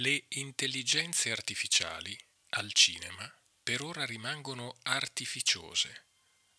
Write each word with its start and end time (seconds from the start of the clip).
Le 0.00 0.26
intelligenze 0.28 1.32
artificiali 1.32 2.16
al 2.50 2.72
cinema 2.72 3.28
per 3.60 3.82
ora 3.82 4.04
rimangono 4.04 4.76
artificiose, 4.82 6.04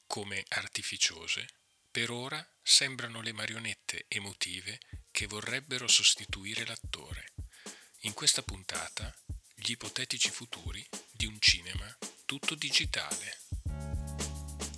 come 0.07 0.43
artificiose 0.49 1.47
per 1.89 2.11
ora 2.11 2.45
sembrano 2.61 3.21
le 3.21 3.31
marionette 3.31 4.07
emotive 4.09 4.77
che 5.09 5.25
vorrebbero 5.25 5.87
sostituire 5.87 6.65
l'attore. 6.65 7.31
In 8.01 8.11
questa 8.11 8.41
puntata 8.41 9.15
gli 9.55 9.71
ipotetici 9.71 10.31
futuri 10.31 10.85
di 11.09 11.25
un 11.25 11.37
cinema 11.39 11.97
tutto 12.25 12.55
digitale. 12.55 13.37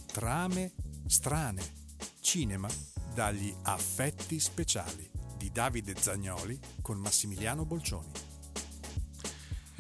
Trame 0.06 0.76
strane. 1.08 1.80
Cinema 2.22 2.70
dagli 3.12 3.52
affetti 3.64 4.40
speciali 4.40 5.10
di 5.36 5.52
Davide 5.52 6.00
Zagnoli 6.00 6.60
con 6.84 7.00
Massimiliano 7.00 7.66
Bolcioni. 7.66 8.30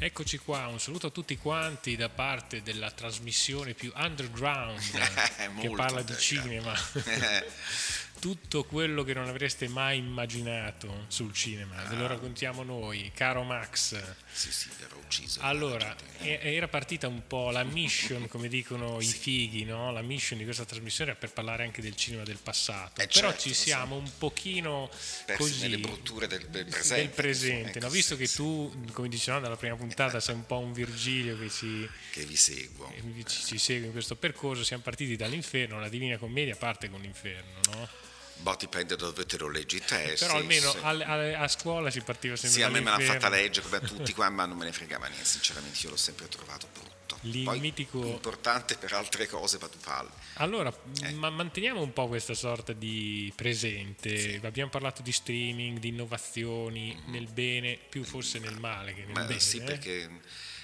Eccoci 0.03 0.39
qua, 0.39 0.65
un 0.65 0.79
saluto 0.79 1.05
a 1.05 1.09
tutti 1.11 1.37
quanti 1.37 1.95
da 1.95 2.09
parte 2.09 2.63
della 2.63 2.89
trasmissione 2.89 3.75
più 3.75 3.91
underground 3.93 4.79
che 5.61 5.69
parla 5.75 6.01
di 6.01 6.17
cinema. 6.17 6.73
Tutto 8.21 8.65
quello 8.65 9.03
che 9.03 9.15
non 9.15 9.27
avreste 9.27 9.67
mai 9.67 9.97
immaginato 9.97 11.05
sul 11.07 11.33
cinema, 11.33 11.81
ve 11.89 11.95
lo 11.95 12.05
ah. 12.05 12.09
raccontiamo 12.09 12.61
noi, 12.61 13.11
caro 13.15 13.41
Max. 13.41 13.99
Sì, 14.31 14.51
sì, 14.51 14.69
verrò 14.79 14.95
ucciso. 14.97 15.39
Allora, 15.41 15.95
era 16.19 16.67
partita 16.67 17.07
un 17.07 17.25
po' 17.25 17.49
la 17.49 17.63
mission, 17.63 18.27
come 18.27 18.47
dicono 18.47 18.99
sì. 18.99 19.09
i 19.09 19.11
fighi, 19.11 19.63
no? 19.63 19.91
La 19.91 20.03
mission 20.03 20.37
di 20.37 20.43
questa 20.43 20.65
trasmissione 20.65 21.09
era 21.09 21.19
per 21.19 21.31
parlare 21.31 21.63
anche 21.63 21.81
del 21.81 21.95
cinema 21.95 22.21
del 22.21 22.37
passato. 22.37 23.01
Eh 23.01 23.07
Però 23.07 23.29
certo, 23.29 23.41
ci 23.41 23.55
siamo 23.55 23.95
un 23.95 24.07
pochino 24.19 24.91
Persi 25.25 25.41
così 25.41 25.61
nelle 25.61 25.79
brutture 25.79 26.27
del, 26.27 26.47
del 26.49 26.65
presente. 26.65 27.01
Del 27.01 27.09
presente 27.09 27.79
no? 27.79 27.89
Visto 27.89 28.15
che 28.15 28.27
tu, 28.27 28.71
come 28.91 29.09
dicevamo 29.09 29.41
dalla 29.41 29.57
prima 29.57 29.75
puntata, 29.75 30.19
sei 30.19 30.35
un 30.35 30.45
po' 30.45 30.59
un 30.59 30.73
Virgilio 30.73 31.39
che 31.39 31.49
ci, 31.49 31.89
che 32.11 32.23
vi 32.25 32.35
seguo. 32.35 32.93
Ci, 33.25 33.45
ci 33.45 33.57
segue 33.57 33.87
in 33.87 33.91
questo 33.93 34.15
percorso, 34.15 34.63
siamo 34.63 34.83
partiti 34.83 35.15
dall'inferno, 35.15 35.79
la 35.79 35.89
Divina 35.89 36.17
Commedia 36.17 36.55
parte 36.55 36.87
con 36.87 37.01
l'inferno, 37.01 37.59
no? 37.73 38.09
Boh, 38.41 38.55
dipende 38.57 38.95
da 38.95 39.05
dove 39.05 39.25
te 39.25 39.37
lo 39.37 39.49
leggi 39.49 39.77
i 39.77 39.83
testi. 39.85 40.25
Però 40.25 40.37
almeno 40.37 40.71
a, 40.81 40.89
a, 40.89 41.41
a, 41.41 41.47
scuola 41.47 41.91
si 41.91 42.01
partiva 42.01 42.35
sempre 42.35 42.59
Sì, 42.59 42.63
a 42.63 42.69
me 42.69 42.79
me 42.81 42.89
l'ha 42.89 42.99
fatta 42.99 43.29
leggere 43.29 43.65
come 43.65 43.77
a 43.77 43.81
tutti 43.87 44.13
qua, 44.13 44.29
ma 44.29 44.45
non 44.45 44.57
me 44.57 44.65
ne 44.65 44.71
fregava 44.71 45.07
niente, 45.07 45.25
sinceramente 45.25 45.79
io 45.83 45.89
l'ho 45.91 45.97
sempre 45.97 46.27
trovato 46.27 46.67
brutto. 46.73 47.19
Il 47.23 47.43
Poi, 47.43 47.59
mitico... 47.59 48.03
importante 48.03 48.77
per 48.77 48.93
altre 48.93 49.27
cose, 49.27 49.59
ma 49.61 49.67
tu 49.67 49.77
parli. 49.77 50.09
Allora, 50.35 50.75
eh. 51.03 51.11
ma 51.11 51.29
manteniamo 51.29 51.79
un 51.79 51.93
po' 51.93 52.07
questa 52.07 52.33
sorta 52.33 52.73
di 52.73 53.31
presente. 53.35 54.17
Sì. 54.17 54.39
Abbiamo 54.41 54.71
parlato 54.71 55.03
di 55.03 55.11
streaming, 55.11 55.77
di 55.77 55.89
innovazioni, 55.89 56.95
mm. 56.95 57.11
nel 57.11 57.27
bene, 57.31 57.77
più 57.89 58.03
forse 58.03 58.39
nel 58.39 58.57
male 58.57 58.95
che 58.95 59.03
nel 59.03 59.13
ma, 59.13 59.23
bene. 59.25 59.39
Sì, 59.39 59.57
eh? 59.57 59.61
perché 59.63 60.09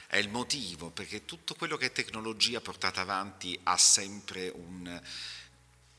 è 0.07 0.17
il 0.17 0.29
motivo, 0.29 0.89
perché 0.89 1.25
tutto 1.25 1.53
quello 1.53 1.77
che 1.77 1.87
è 1.87 1.91
tecnologia 1.91 2.59
portata 2.59 3.01
avanti 3.01 3.59
ha 3.63 3.77
sempre 3.77 4.49
un 4.55 5.01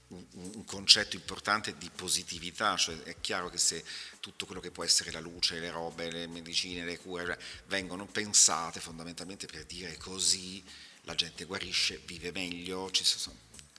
un, 0.09 0.65
concetto 0.65 1.17
importante 1.17 1.77
di 1.77 1.91
positività, 1.95 2.77
cioè 2.77 3.03
è 3.03 3.17
chiaro 3.21 3.51
che 3.51 3.59
se 3.59 3.85
tutto 4.21 4.47
quello 4.47 4.61
che 4.61 4.71
può 4.71 4.85
essere 4.85 5.11
la 5.11 5.21
luce, 5.21 5.59
le 5.59 5.71
robe, 5.71 6.11
le 6.11 6.27
medicine, 6.27 6.85
le 6.85 6.99
cure 6.99 7.39
vengono 7.67 8.07
pensate 8.07 8.81
fondamentalmente 8.81 9.47
per 9.47 9.65
dire 9.65 9.97
così 9.97 10.63
la 11.03 11.15
gente 11.15 11.45
guarisce, 11.45 12.01
vive 12.05 12.33
meglio, 12.33 12.91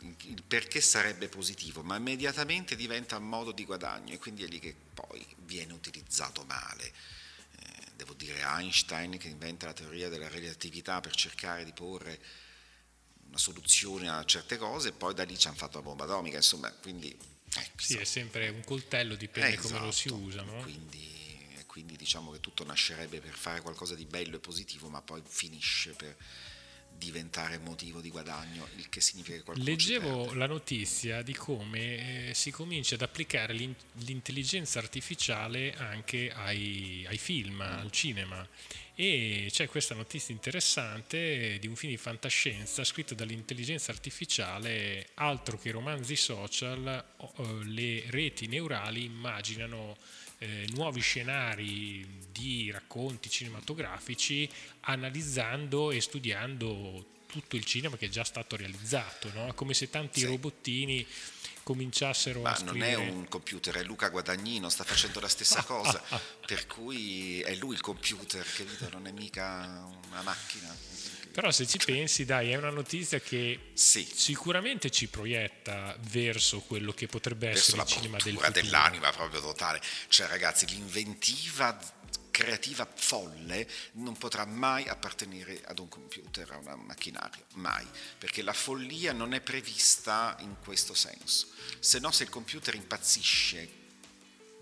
il 0.01 0.43
perché 0.47 0.81
sarebbe 0.81 1.27
positivo, 1.27 1.83
ma 1.83 1.97
immediatamente 1.97 2.75
diventa 2.75 3.19
modo 3.19 3.51
di 3.51 3.65
guadagno 3.65 4.13
e 4.13 4.17
quindi 4.17 4.43
è 4.43 4.47
lì 4.47 4.59
che 4.59 4.75
poi 4.93 5.25
viene 5.45 5.73
utilizzato 5.73 6.43
male. 6.45 6.85
Eh, 6.85 7.85
devo 7.95 8.13
dire 8.13 8.41
Einstein 8.41 9.17
che 9.17 9.27
inventa 9.27 9.67
la 9.67 9.73
teoria 9.73 10.09
della 10.09 10.29
relatività 10.29 11.01
per 11.01 11.13
cercare 11.13 11.65
di 11.65 11.73
porre 11.73 12.19
una 13.29 13.37
soluzione 13.37 14.09
a 14.09 14.23
certe 14.25 14.57
cose 14.57 14.89
e 14.89 14.91
poi 14.91 15.13
da 15.13 15.23
lì 15.23 15.37
ci 15.37 15.47
hanno 15.47 15.55
fatto 15.55 15.77
la 15.77 15.83
bomba 15.83 16.03
atomica, 16.03 16.37
insomma, 16.37 16.71
quindi... 16.71 17.15
Eh, 17.55 17.71
sì, 17.77 17.97
è 17.97 18.03
sempre 18.03 18.49
un 18.49 18.63
coltello, 18.63 19.15
dipende 19.15 19.49
eh, 19.49 19.53
esatto, 19.53 19.73
come 19.73 19.85
lo 19.85 19.91
si 19.91 20.07
esatto. 20.07 20.23
usa, 20.23 20.41
no? 20.43 20.61
Quindi, 20.61 21.63
quindi 21.65 21.95
diciamo 21.95 22.31
che 22.31 22.39
tutto 22.39 22.63
nascerebbe 22.63 23.21
per 23.21 23.33
fare 23.33 23.61
qualcosa 23.61 23.95
di 23.95 24.05
bello 24.05 24.35
e 24.35 24.39
positivo, 24.39 24.89
ma 24.89 25.01
poi 25.01 25.21
finisce 25.25 25.93
per 25.93 26.15
diventare 26.99 27.57
motivo 27.59 28.01
di 28.01 28.09
guadagno, 28.09 28.67
il 28.75 28.89
che 28.89 28.99
significa 28.99 29.37
che 29.37 29.43
qualcuno 29.43 29.69
Leggevo 29.69 30.33
la 30.33 30.45
notizia 30.45 31.21
di 31.21 31.33
come 31.33 32.29
eh, 32.29 32.33
si 32.33 32.51
comincia 32.51 32.95
ad 32.95 33.01
applicare 33.01 33.53
l'intelligenza 33.53 34.79
artificiale 34.79 35.73
anche 35.77 36.29
ai, 36.31 37.05
ai 37.07 37.17
film, 37.17 37.55
mm. 37.55 37.79
al 37.79 37.91
cinema 37.91 38.47
e 39.01 39.47
c'è 39.49 39.69
questa 39.69 39.95
notizia 39.95 40.33
interessante 40.33 41.57
di 41.57 41.67
un 41.67 41.77
film 41.77 41.93
di 41.93 41.97
fantascienza 41.97 42.83
scritto 42.83 43.15
dall'intelligenza 43.15 43.93
artificiale, 43.93 45.11
altro 45.13 45.57
che 45.57 45.71
romanzi 45.71 46.17
social, 46.17 47.05
le 47.63 48.03
reti 48.07 48.47
neurali 48.47 49.05
immaginano 49.05 49.95
eh, 50.39 50.65
nuovi 50.73 50.99
scenari 50.99 52.05
di 52.29 52.71
racconti 52.71 53.29
cinematografici 53.29 54.49
analizzando 54.81 55.91
e 55.91 56.01
studiando 56.01 57.05
tutto 57.29 57.55
il 57.55 57.63
cinema 57.63 57.95
che 57.95 58.07
è 58.07 58.09
già 58.09 58.23
stato 58.23 58.55
realizzato, 58.55 59.31
no? 59.33 59.53
come 59.53 59.73
se 59.73 59.89
tanti 59.89 60.21
sì. 60.21 60.25
robottini 60.25 61.05
cominciassero 61.63 62.41
Ma 62.41 62.51
a 62.51 62.55
scrivere... 62.55 62.95
non 62.95 63.05
è 63.05 63.09
un 63.11 63.27
computer, 63.27 63.75
è 63.75 63.83
Luca 63.83 64.09
Guadagnino, 64.09 64.69
sta 64.69 64.83
facendo 64.83 65.19
la 65.19 65.27
stessa 65.27 65.63
cosa, 65.63 66.01
per 66.47 66.65
cui 66.65 67.41
è 67.41 67.53
lui 67.55 67.75
il 67.75 67.81
computer, 67.81 68.43
capito? 68.43 68.89
Non 68.89 69.05
è 69.05 69.11
mica 69.11 69.87
una 70.09 70.21
macchina. 70.23 70.75
Però 71.31 71.51
se 71.51 71.67
ci 71.67 71.77
pensi, 71.77 72.25
dai, 72.25 72.49
è 72.49 72.55
una 72.55 72.71
notizia 72.71 73.19
che 73.19 73.69
sì. 73.73 74.05
sicuramente 74.11 74.89
ci 74.89 75.07
proietta 75.07 75.95
verso 76.09 76.59
quello 76.61 76.91
che 76.91 77.05
potrebbe 77.05 77.49
verso 77.49 77.77
essere 77.77 77.81
il 77.83 77.87
cinema 77.87 78.17
del 78.17 78.33
futuro. 78.33 78.51
dell'anima 78.51 79.11
proprio 79.11 79.39
totale. 79.39 79.79
Cioè, 80.07 80.27
ragazzi, 80.27 80.65
l'inventiva 80.65 81.79
creativa 82.39 82.87
folle 82.89 83.67
non 83.93 84.17
potrà 84.17 84.45
mai 84.45 84.87
appartenere 84.87 85.61
ad 85.65 85.77
un 85.79 85.89
computer, 85.89 86.49
a 86.49 86.57
un 86.73 86.85
macchinario, 86.85 87.43
mai, 87.55 87.85
perché 88.17 88.41
la 88.41 88.53
follia 88.53 89.11
non 89.11 89.33
è 89.33 89.41
prevista 89.41 90.37
in 90.39 90.55
questo 90.63 90.93
senso. 90.93 91.47
Se 91.79 91.99
no, 91.99 92.11
se 92.11 92.23
il 92.23 92.29
computer 92.29 92.75
impazzisce 92.75 93.77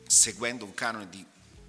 seguendo 0.08 0.66
un 0.66 0.74
canone 0.74 1.08
di 1.08 1.24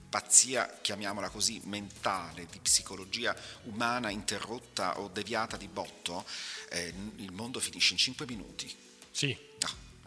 pazzia, 0.09 0.79
chiamiamola 0.81 1.29
così, 1.29 1.61
mentale, 1.65 2.47
di 2.51 2.59
psicologia 2.61 3.37
umana 3.65 4.09
interrotta 4.09 5.01
o 5.01 5.09
deviata 5.09 5.59
di 5.59 5.69
botto, 5.69 6.25
eh, 6.71 6.95
il 7.17 7.33
mondo 7.33 7.61
finisce 7.61 7.93
in 7.93 7.99
5 7.99 8.25
minuti. 8.25 8.75
Sì. 9.11 9.48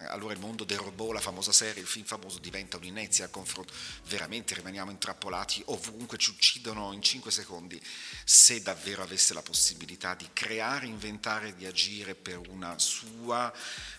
Allora 0.08 0.34
il 0.34 0.40
mondo 0.40 0.64
del 0.64 0.78
robot, 0.78 1.14
la 1.14 1.20
famosa 1.20 1.52
serie, 1.52 1.82
il 1.82 1.88
film 1.88 2.06
famoso 2.06 2.40
diventa 2.40 2.78
un'inezia 2.78 3.26
al 3.26 3.32
confronto, 3.32 3.74
veramente 4.08 4.54
rimaniamo 4.54 4.92
intrappolati 4.92 5.62
ovunque, 5.68 6.18
ci 6.18 6.32
uccidono 6.32 6.92
in 6.94 7.02
5 7.02 7.32
secondi, 7.32 7.82
se 8.24 8.62
davvero 8.62 9.04
avesse 9.04 9.34
la 9.34 9.42
possibilità 9.42 10.16
di 10.16 10.28
creare, 10.34 10.86
inventare, 10.86 11.56
di 11.56 11.66
agire 11.66 12.16
per 12.16 12.40
una 12.50 12.78
sua 12.80 13.54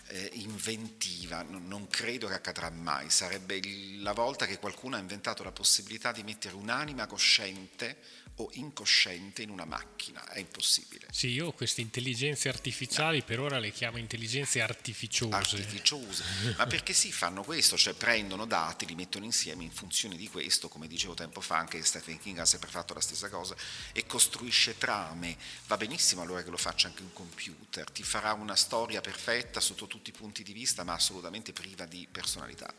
eh, 0.07 0.29
inventiva, 0.33 1.41
non, 1.43 1.67
non, 1.67 1.87
credo 1.87 2.27
che 2.27 2.33
accadrà 2.33 2.69
mai, 2.69 3.09
sarebbe 3.09 3.59
la 3.97 4.13
volta 4.13 4.45
che 4.45 4.59
qualcuno 4.59 4.95
ha 4.95 4.99
inventato 4.99 5.43
la 5.43 5.51
possibilità 5.51 6.11
di 6.11 6.23
mettere 6.23 6.55
un'anima 6.55 7.07
cosciente 7.07 8.21
o 8.37 8.49
incosciente 8.53 9.43
in 9.43 9.49
una 9.49 9.65
macchina, 9.65 10.27
è 10.29 10.39
impossibile. 10.39 11.07
Sì, 11.11 11.27
io 11.27 11.51
queste 11.51 11.81
intelligenze 11.81 12.49
artificiali 12.49 13.19
no. 13.19 13.25
per 13.25 13.39
ora 13.39 13.59
le 13.59 13.71
chiamo 13.71 13.97
intelligenze 13.97 14.59
artificiose. 14.61 15.57
Artificiose, 15.93 16.55
ma 16.57 16.65
perché 16.65 16.93
sì, 16.93 17.11
fanno 17.11 17.43
questo, 17.43 17.77
cioè 17.77 17.93
prendono 17.93 18.45
dati, 18.45 18.85
li 18.85 18.95
mettono 18.95 19.25
insieme 19.25 19.63
in 19.63 19.71
funzione 19.71 20.15
di 20.15 20.27
questo, 20.27 20.69
come 20.69 20.87
dicevo 20.87 21.13
tempo 21.13 21.41
fa, 21.41 21.57
anche 21.57 21.83
Stephen 21.83 22.19
King 22.19 22.39
ha 22.39 22.45
sempre 22.45 22.69
fatto 22.69 22.93
la 22.93 23.01
stessa 23.01 23.29
cosa, 23.29 23.55
e 23.91 24.05
costruisce 24.05 24.77
trame. 24.77 25.37
Va 25.67 25.77
benissimo 25.77 26.21
allora 26.21 26.43
che 26.43 26.49
lo 26.49 26.57
faccia 26.57 26.87
anche 26.87 27.01
un 27.01 27.13
computer, 27.13 27.89
ti 27.91 28.03
farà 28.03 28.33
una 28.33 28.55
storia 28.55 29.01
perfetta 29.01 29.59
sotto 29.59 29.87
tutti 29.87 30.09
i 30.09 30.13
punti 30.13 30.43
di 30.43 30.53
vista, 30.53 30.83
ma 30.83 30.93
assolutamente 30.93 31.53
priva 31.53 31.85
di 31.85 32.07
personalità. 32.11 32.73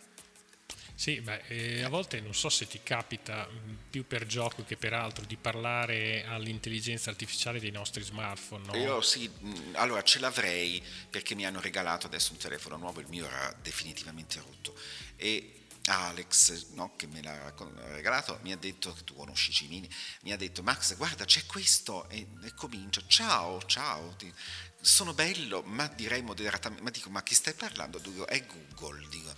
Sì, 1.05 1.21
beh, 1.21 1.43
eh, 1.49 1.83
a 1.83 1.91
volte 1.91 2.19
non 2.23 2.35
so 2.35 2.49
se 2.49 2.67
ti 2.67 2.81
capita 2.83 3.47
mm, 3.47 3.75
più 3.91 4.07
per 4.07 4.25
gioco 4.25 4.65
che 4.65 4.79
per 4.79 4.95
altro 4.95 5.27
di 5.27 5.37
parlare 5.37 6.25
all'intelligenza 6.25 7.11
artificiale 7.11 7.61
dei 7.61 7.71
nostri 7.71 8.03
smartphone. 8.03 8.65
No? 8.65 8.75
Io 8.75 9.03
sì, 9.03 9.29
mm, 9.29 9.75
allora 9.75 10.03
ce 10.03 10.19
l'avrei 10.19 10.83
perché 11.11 11.35
mi 11.35 11.45
hanno 11.45 11.61
regalato 11.61 12.07
adesso 12.07 12.33
un 12.33 12.39
telefono 12.39 12.79
nuovo, 12.79 13.01
il 13.01 13.07
mio 13.09 13.27
era 13.27 13.55
definitivamente 13.61 14.39
rotto 14.39 14.75
e 15.17 15.67
Alex, 15.89 16.69
no, 16.71 16.97
che 16.97 17.07
me 17.07 17.21
l'ha 17.21 17.53
regalato, 17.89 18.39
mi 18.41 18.53
ha 18.53 18.57
detto, 18.57 18.97
tu 19.05 19.13
conosci 19.13 19.53
Cimini, 19.53 19.87
mi 20.23 20.33
ha 20.33 20.39
detto 20.39 20.63
Max 20.63 20.97
guarda 20.97 21.27
c'è 21.27 21.45
questo 21.45 22.09
e, 22.09 22.27
e 22.43 22.55
comincia, 22.55 23.03
ciao, 23.07 23.63
ciao, 23.67 24.15
ti, 24.17 24.33
sono 24.81 25.13
bello, 25.13 25.61
ma 25.67 25.87
direi 25.87 26.23
moderatamente, 26.23 26.83
ma 26.83 26.89
dico 26.89 27.11
ma 27.11 27.23
chi 27.23 27.35
stai 27.35 27.53
parlando? 27.53 27.99
Dico, 27.99 28.27
è 28.27 28.43
Google, 28.47 29.07
dico 29.11 29.35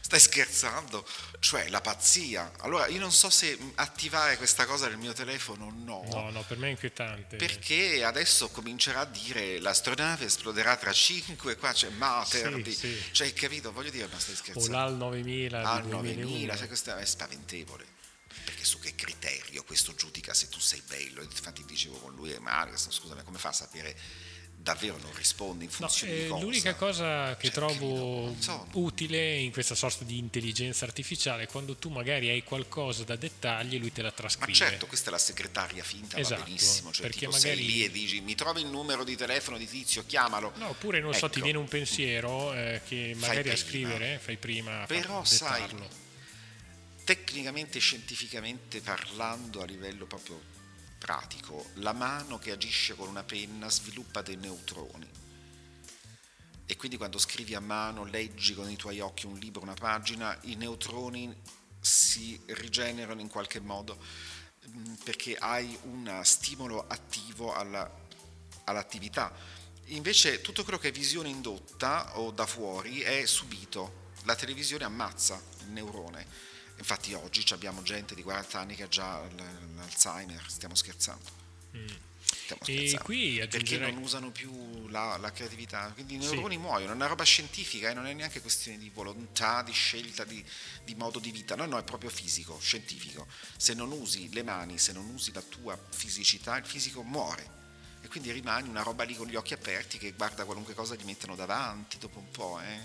Stai 0.00 0.20
scherzando? 0.20 1.06
Cioè, 1.38 1.68
la 1.68 1.80
pazzia. 1.82 2.52
Allora, 2.60 2.86
io 2.86 2.98
non 2.98 3.12
so 3.12 3.28
se 3.28 3.58
attivare 3.74 4.36
questa 4.38 4.64
cosa 4.64 4.88
nel 4.88 4.96
mio 4.96 5.12
telefono 5.12 5.66
o 5.66 5.70
no. 5.70 6.02
No, 6.10 6.30
no, 6.30 6.42
per 6.44 6.56
me 6.56 6.68
è 6.68 6.70
inquietante. 6.70 7.36
Perché 7.36 8.02
adesso 8.02 8.48
comincerà 8.48 9.00
a 9.00 9.04
dire 9.04 9.60
l'astronave 9.60 10.24
esploderà 10.24 10.76
tra 10.76 10.92
5 10.92 11.56
qua 11.56 11.72
c'è 11.72 11.90
Mater. 11.90 12.60
Sì, 12.64 12.72
sì. 12.72 13.02
Cioè, 13.12 13.32
capito? 13.34 13.70
Voglio 13.70 13.90
dire, 13.90 14.08
ma 14.10 14.18
stai 14.18 14.34
scherzando? 14.34 14.76
O 14.76 14.80
l'AL 14.80 14.94
9000 14.96 15.58
Ah, 15.62 15.80
di 15.80 15.88
9000, 15.90 16.14
2001. 16.22 16.56
sai, 16.56 16.66
questo 16.68 16.96
è 16.96 17.04
spaventevole. 17.04 17.84
Perché 18.44 18.64
su 18.64 18.78
che 18.78 18.94
criterio 18.94 19.62
questo 19.64 19.94
giudica 19.94 20.32
se 20.32 20.48
tu 20.48 20.58
sei 20.58 20.82
bello? 20.86 21.22
Infatti 21.22 21.64
dicevo 21.66 21.98
con 21.98 22.14
lui, 22.14 22.34
ma 22.38 22.66
scusami, 22.74 23.22
come 23.24 23.38
fa 23.38 23.48
a 23.48 23.52
sapere 23.52 23.94
davvero 24.68 24.98
non 24.98 25.14
rispondi 25.14 25.64
in 25.64 25.70
No, 25.78 25.88
funzione 25.88 26.12
eh, 26.12 26.22
di 26.24 26.28
cosa? 26.28 26.44
l'unica 26.44 26.74
cosa 26.74 27.36
che 27.36 27.46
Cioè, 27.46 27.54
trovo 27.54 28.34
so. 28.38 28.66
utile 28.72 29.36
in 29.38 29.50
questa 29.50 29.74
sorta 29.74 30.04
di 30.04 30.18
intelligenza 30.18 30.84
artificiale 30.84 31.44
è 31.44 31.46
quando 31.46 31.76
tu 31.76 31.88
magari 31.88 32.28
hai 32.28 32.42
qualcosa 32.44 33.04
da 33.04 33.16
dettagli 33.16 33.78
lui 33.78 33.90
te 33.92 34.02
la 34.02 34.08
Ma 34.08 34.14
trascrive. 34.14 34.52
certo, 34.52 34.86
questa 34.86 35.08
è 35.08 35.12
la 35.12 35.18
segretaria 35.18 35.82
finta, 35.82 36.18
Esatto, 36.18 36.40
va 36.40 36.46
benissimo. 36.46 36.92
Cioè, 36.92 37.02
perché 37.02 37.18
tipo 37.20 37.30
magari- 37.30 37.56
sei 37.56 37.66
lì 37.66 37.84
e 37.84 37.90
dici 37.90 38.20
mi 38.20 38.34
trovi 38.34 38.60
il 38.60 38.66
numero 38.66 39.04
di 39.04 39.16
telefono 39.16 39.56
di 39.56 39.66
tizio, 39.66 40.04
chiamalo. 40.06 40.52
No, 40.56 40.68
oppure 40.68 41.00
non 41.00 41.14
so, 41.14 41.28
ti 41.30 41.36
Ecco. 41.36 41.44
viene 41.44 41.58
un 41.58 41.68
pensiero 41.68 42.52
eh, 42.52 42.82
che 42.86 43.14
magari 43.16 43.48
a 43.48 43.56
scrivere 43.56 44.18
fai 44.22 44.36
prima 44.36 44.84
Però 44.86 45.24
sai, 45.24 45.62
dettarlo. 45.62 45.88
tecnicamente, 47.04 47.78
scientificamente 47.78 48.80
parlando 48.80 49.62
a 49.62 49.64
livello 49.64 50.04
proprio 50.04 50.38
pratico, 50.98 51.70
la 51.74 51.92
mano 51.92 52.38
che 52.38 52.50
agisce 52.50 52.94
con 52.94 53.08
una 53.08 53.22
penna 53.22 53.70
sviluppa 53.70 54.22
dei 54.22 54.36
neutroni. 54.36 55.08
E 56.66 56.76
quindi 56.76 56.98
quando 56.98 57.18
scrivi 57.18 57.54
a 57.54 57.60
mano, 57.60 58.04
leggi 58.04 58.54
con 58.54 58.68
i 58.68 58.76
tuoi 58.76 59.00
occhi 59.00 59.24
un 59.24 59.38
libro, 59.38 59.62
una 59.62 59.74
pagina, 59.74 60.36
i 60.42 60.54
neutroni 60.56 61.34
si 61.80 62.38
rigenerano 62.46 63.20
in 63.20 63.28
qualche 63.28 63.60
modo 63.60 63.98
mm, 64.68 64.94
perché 65.04 65.36
hai 65.36 65.78
un 65.84 66.20
stimolo 66.24 66.86
attivo 66.86 67.54
alla- 67.54 67.90
all'attività. 68.64 69.32
Invece 69.86 70.42
tutto 70.42 70.62
quello 70.62 70.78
che 70.78 70.88
è 70.88 70.92
visione 70.92 71.30
indotta 71.30 72.18
o 72.18 72.30
da 72.32 72.44
fuori 72.44 73.00
è 73.00 73.24
subito. 73.24 74.10
La 74.24 74.34
televisione 74.34 74.84
ammazza 74.84 75.40
il 75.60 75.70
neurone. 75.70 76.26
Infatti 76.78 77.12
oggi 77.12 77.44
abbiamo 77.52 77.82
gente 77.82 78.14
di 78.14 78.22
40 78.22 78.58
anni 78.58 78.74
che 78.74 78.84
ha 78.84 78.88
già 78.88 79.20
l'Alzheimer, 79.76 80.42
stiamo 80.48 80.74
scherzando. 80.74 81.30
Stiamo 81.70 82.62
Mm. 82.62 82.74
E 82.74 82.88
scherzando. 82.88 83.04
Perché 83.46 83.56
aggiungerei 83.58 83.92
non 83.92 84.02
usano 84.02 84.30
più 84.30 84.88
la, 84.88 85.16
la 85.18 85.32
creatività, 85.32 85.90
quindi 85.92 86.14
i 86.16 86.22
Sì. 86.22 86.30
neuroni 86.30 86.56
muoiono, 86.56 86.92
è 86.92 86.94
una 86.94 87.06
roba 87.06 87.24
scientifica 87.24 87.90
e 87.90 87.94
non 87.94 88.06
è 88.06 88.12
neanche 88.14 88.40
questione 88.40 88.78
di 88.78 88.90
volontà, 88.90 89.62
di 89.62 89.72
scelta, 89.72 90.24
di, 90.24 90.42
di 90.84 90.94
modo 90.94 91.18
di 91.18 91.30
vita, 91.30 91.56
no, 91.56 91.66
no, 91.66 91.78
è 91.78 91.84
proprio 91.84 92.10
fisico, 92.10 92.58
scientifico. 92.60 93.26
Se 93.56 93.74
non 93.74 93.90
usi 93.90 94.32
le 94.32 94.42
mani, 94.42 94.78
se 94.78 94.92
non 94.92 95.06
usi 95.10 95.32
la 95.32 95.42
tua 95.42 95.78
fisicità, 95.90 96.56
il 96.56 96.64
fisico 96.64 97.02
muore. 97.02 97.56
E 98.00 98.08
quindi 98.08 98.30
rimani 98.30 98.68
una 98.68 98.82
roba 98.82 99.02
lì 99.02 99.14
con 99.16 99.26
gli 99.26 99.34
occhi 99.34 99.52
aperti 99.54 99.98
che 99.98 100.12
guarda 100.12 100.44
qualunque 100.44 100.72
cosa 100.72 100.94
gli 100.94 101.04
mettono 101.04 101.34
davanti 101.34 101.98
dopo 101.98 102.18
un 102.20 102.30
po'. 102.30 102.60
Eh. 102.60 102.80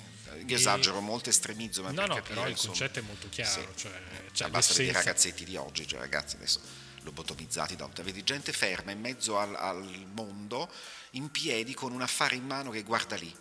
Io 0.45 0.55
esagero 0.55 0.99
molto, 1.01 1.29
estremizzo, 1.29 1.81
ma 1.83 1.91
No, 1.91 1.95
per 1.95 2.07
no, 2.07 2.15
capire, 2.15 2.33
però 2.33 2.45
il 2.45 2.51
insomma, 2.51 2.73
concetto 2.73 2.99
è 2.99 3.01
molto 3.01 3.29
chiaro, 3.29 3.51
sì. 3.51 3.67
cioè, 3.75 3.91
Eh, 3.91 4.29
cioè 4.33 4.49
basta 4.49 4.73
vedere 4.73 4.91
i 4.91 4.93
ragazzetti 4.93 5.43
di 5.45 5.55
oggi, 5.55 5.87
cioè 5.87 5.99
ragazzi 5.99 6.35
adesso 6.35 6.59
lobotomizzati 7.03 7.75
da 7.75 7.89
vedi 8.01 8.23
gente 8.23 8.51
ferma 8.51 8.91
in 8.91 8.99
mezzo 8.99 9.37
al, 9.37 9.55
al 9.55 10.07
mondo 10.13 10.69
in 11.11 11.29
piedi 11.29 11.73
con 11.73 11.91
un 11.91 12.01
affare 12.01 12.35
in 12.35 12.45
mano 12.45 12.71
che 12.71 12.83
guarda 12.83 13.15
lì. 13.15 13.33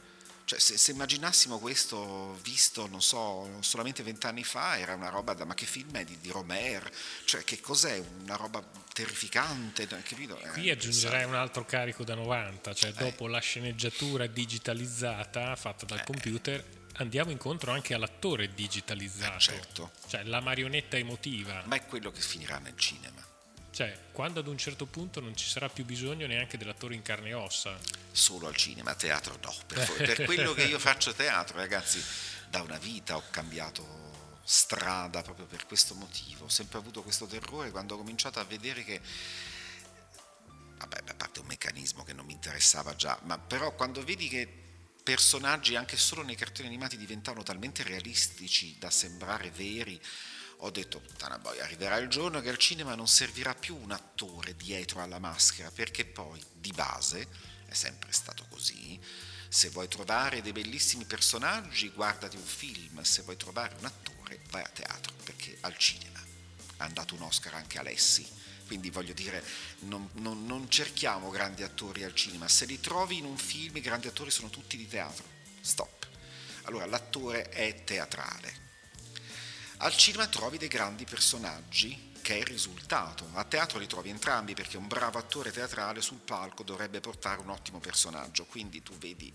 Cioè 0.44 0.58
se, 0.58 0.76
se 0.76 0.90
immaginassimo 0.90 1.60
questo 1.60 2.36
visto 2.42 2.88
non 2.88 3.00
so 3.00 3.48
solamente 3.60 4.02
vent'anni 4.02 4.42
fa 4.42 4.76
era 4.76 4.94
una 4.94 5.08
roba 5.08 5.34
da 5.34 5.44
ma 5.44 5.54
che 5.54 5.66
film 5.66 5.92
è 5.92 6.04
di, 6.04 6.18
di 6.20 6.30
Romer 6.30 6.90
cioè 7.24 7.44
che 7.44 7.60
cos'è? 7.60 8.02
Una 8.22 8.34
roba 8.34 8.62
terrificante 8.92 9.86
capito? 9.86 10.38
Eh, 10.40 10.48
Qui 10.48 10.68
aggiungerei 10.68 11.24
un 11.24 11.36
altro 11.36 11.64
carico 11.64 12.02
da 12.02 12.16
90, 12.16 12.74
cioè 12.74 12.92
dopo 12.92 13.28
la 13.28 13.38
sceneggiatura 13.38 14.26
digitalizzata 14.26 15.54
fatta 15.54 15.86
dal 15.86 16.02
computer 16.02 16.62
andiamo 16.94 17.30
incontro 17.30 17.72
anche 17.72 17.94
all'attore 17.94 18.52
digitalizzato, 18.54 19.36
Eh, 19.36 19.40
certo. 19.40 19.90
cioè 20.08 20.22
la 20.24 20.40
marionetta 20.40 20.96
emotiva, 20.96 21.62
ma 21.66 21.76
è 21.76 21.86
quello 21.86 22.10
che 22.10 22.20
finirà 22.20 22.58
nel 22.58 22.76
cinema 22.76 23.30
cioè 23.72 23.98
quando 24.12 24.40
ad 24.40 24.46
un 24.48 24.58
certo 24.58 24.84
punto 24.84 25.20
non 25.20 25.34
ci 25.34 25.48
sarà 25.48 25.70
più 25.70 25.86
bisogno 25.86 26.26
neanche 26.26 26.58
dell'attore 26.58 26.94
in 26.94 27.00
carne 27.00 27.30
e 27.30 27.34
ossa. 27.34 27.74
solo 28.12 28.46
al 28.46 28.54
cinema, 28.54 28.90
a 28.90 28.94
teatro 28.94 29.38
no. 29.42 29.54
Per, 29.66 29.92
per 29.96 30.24
quello 30.26 30.52
che 30.52 30.64
io 30.64 30.78
faccio 30.78 31.14
teatro, 31.14 31.56
ragazzi, 31.56 32.02
da 32.50 32.60
una 32.60 32.76
vita 32.76 33.16
ho 33.16 33.22
cambiato 33.30 34.10
strada 34.44 35.22
proprio 35.22 35.46
per 35.46 35.64
questo 35.64 35.94
motivo. 35.94 36.44
Ho 36.44 36.48
sempre 36.50 36.76
avuto 36.78 37.02
questo 37.02 37.26
terrore 37.26 37.70
quando 37.70 37.94
ho 37.94 37.96
cominciato 37.96 38.38
a 38.40 38.44
vedere 38.44 38.84
che 38.84 39.00
vabbè, 40.76 41.02
a 41.08 41.14
parte 41.14 41.40
un 41.40 41.46
meccanismo 41.46 42.04
che 42.04 42.12
non 42.12 42.26
mi 42.26 42.34
interessava 42.34 42.94
già, 42.94 43.18
ma 43.22 43.38
però 43.38 43.74
quando 43.74 44.04
vedi 44.04 44.28
che 44.28 44.62
personaggi 45.02 45.75
anche 45.76 45.96
solo 45.96 46.22
nei 46.22 46.37
cartoni 46.37 46.69
animati 46.69 46.96
diventavano 46.96 47.43
talmente 47.43 47.82
realistici 47.82 48.76
da 48.78 48.90
sembrare 48.90 49.50
veri, 49.50 50.00
ho 50.64 50.70
detto, 50.70 51.00
puttana 51.00 51.38
boia, 51.38 51.64
arriverà 51.64 51.96
il 51.96 52.08
giorno 52.08 52.40
che 52.40 52.49
al 52.49 52.56
cinema 52.56 52.94
non 52.94 53.08
servirà 53.08 53.52
più 53.54 53.76
un 53.76 53.90
attore 53.90 54.54
dietro 54.54 55.02
alla 55.02 55.19
maschera, 55.19 55.72
perché 55.72 56.04
poi 56.04 56.40
di 56.52 56.70
base 56.72 57.26
è 57.66 57.75
sempre 57.75 58.12
stato 58.12 58.46
così. 58.49 59.00
Se 59.49 59.70
vuoi 59.70 59.88
trovare 59.88 60.40
dei 60.40 60.52
bellissimi 60.52 61.04
personaggi, 61.04 61.90
guardati 61.90 62.37
un 62.37 62.44
film, 62.44 63.02
se 63.02 63.22
vuoi 63.22 63.37
trovare 63.37 63.75
un 63.81 63.87
attore, 63.87 64.40
vai 64.50 64.62
a 64.62 64.69
teatro, 64.69 65.12
perché 65.25 65.58
al 65.62 65.76
cinema 65.76 66.20
ha 66.76 66.88
dato 66.88 67.16
un 67.16 67.22
Oscar 67.22 67.54
anche 67.54 67.78
Alessi. 67.78 68.26
Quindi 68.67 68.91
voglio 68.91 69.12
dire, 69.12 69.44
non, 69.81 70.09
non- 70.14 70.47
non 70.47 70.70
cerchiamo 70.70 71.31
grandi 71.31 71.62
attori 71.62 72.05
al 72.05 72.14
cinema, 72.14 72.49
se 72.49 72.64
li 72.64 72.81
trovi 72.81 73.19
in 73.19 73.25
un 73.25 73.37
film 73.37 73.76
i 73.76 73.81
grandi 73.81 74.09
attori 74.09 74.31
sono 74.31 74.50
tutti 74.50 74.76
di 74.76 74.88
teatro. 74.88 75.25
Stop. 75.61 76.09
Allora 76.64 76.87
l'attore 76.87 77.49
è 77.49 77.85
teatrale. 77.85 78.70
Al 79.79 79.97
cinema 79.97 80.26
trovi 80.29 80.59
dei 80.59 80.69
grandi 80.69 81.05
personaggi, 81.05 82.11
che 82.23 82.37
è 82.37 82.38
il 82.38 82.47
risultato. 82.47 83.29
A 83.32 83.44
teatro 83.44 83.79
li 83.79 83.88
trovi 83.88 84.09
entrambi 84.09 84.55
perché 84.55 84.76
un 84.76 84.87
bravo 84.87 85.19
attore 85.19 85.50
teatrale 85.50 86.00
sul 86.00 86.20
palco 86.20 86.62
dovrebbe 86.62 87.00
portare 87.00 87.41
un 87.41 87.50
ottimo 87.50 87.81
personaggio. 87.81 88.44
Quindi 88.44 88.82
tu 88.82 88.97
vedi 88.97 89.32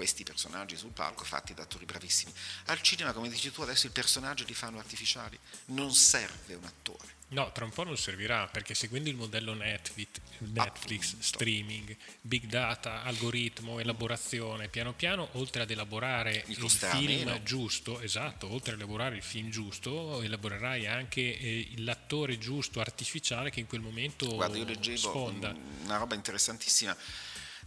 questi 0.00 0.24
personaggi 0.24 0.78
sul 0.78 0.92
palco 0.92 1.24
fatti 1.24 1.52
da 1.52 1.64
attori 1.64 1.84
bravissimi. 1.84 2.32
Al 2.66 2.80
cinema, 2.80 3.12
come 3.12 3.28
dici 3.28 3.52
tu, 3.52 3.60
adesso 3.60 3.86
i 3.86 3.90
personaggi 3.90 4.46
li 4.46 4.54
fanno 4.54 4.78
artificiali. 4.78 5.38
Non 5.66 5.92
serve 5.92 6.54
un 6.54 6.64
attore. 6.64 7.18
No, 7.28 7.52
tra 7.52 7.66
un 7.66 7.70
po' 7.70 7.84
non 7.84 7.98
servirà 7.98 8.48
perché 8.48 8.72
seguendo 8.72 9.10
il 9.10 9.14
modello 9.14 9.52
Netflix, 9.52 10.08
Netflix 10.38 11.16
streaming, 11.18 11.94
big 12.22 12.46
data, 12.46 13.02
algoritmo, 13.02 13.78
elaborazione, 13.78 14.68
piano 14.68 14.94
piano, 14.94 15.28
oltre 15.32 15.62
ad 15.62 15.70
elaborare 15.70 16.44
il 16.46 16.70
film 16.70 17.04
meno. 17.04 17.42
giusto, 17.42 18.00
esatto, 18.00 18.50
oltre 18.50 18.72
ad 18.72 18.78
elaborare 18.78 19.16
il 19.16 19.22
film 19.22 19.50
giusto, 19.50 20.22
elaborerai 20.22 20.86
anche 20.86 21.38
eh, 21.38 21.72
l'attore 21.76 22.38
giusto 22.38 22.80
artificiale 22.80 23.50
che 23.50 23.60
in 23.60 23.66
quel 23.66 23.82
momento 23.82 24.26
Guarda, 24.34 24.56
io 24.56 24.64
leggevo 24.64 24.96
sfonda. 24.96 25.52
mm, 25.52 25.84
una 25.84 25.98
roba 25.98 26.14
interessantissima. 26.14 26.96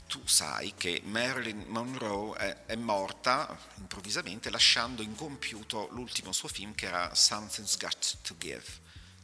Tu 0.08 0.22
sai 0.28 0.74
che 0.76 1.02
Marilyn 1.06 1.66
Monroe 1.68 2.38
è, 2.38 2.66
è 2.66 2.76
morta 2.76 3.58
improvvisamente 3.78 4.50
lasciando 4.50 5.02
incompiuto 5.02 5.88
l'ultimo 5.92 6.32
suo 6.32 6.48
film 6.48 6.76
che 6.76 6.86
era 6.86 7.16
Something's 7.16 7.78
Got 7.78 8.18
to 8.22 8.36
Give. 8.38 8.82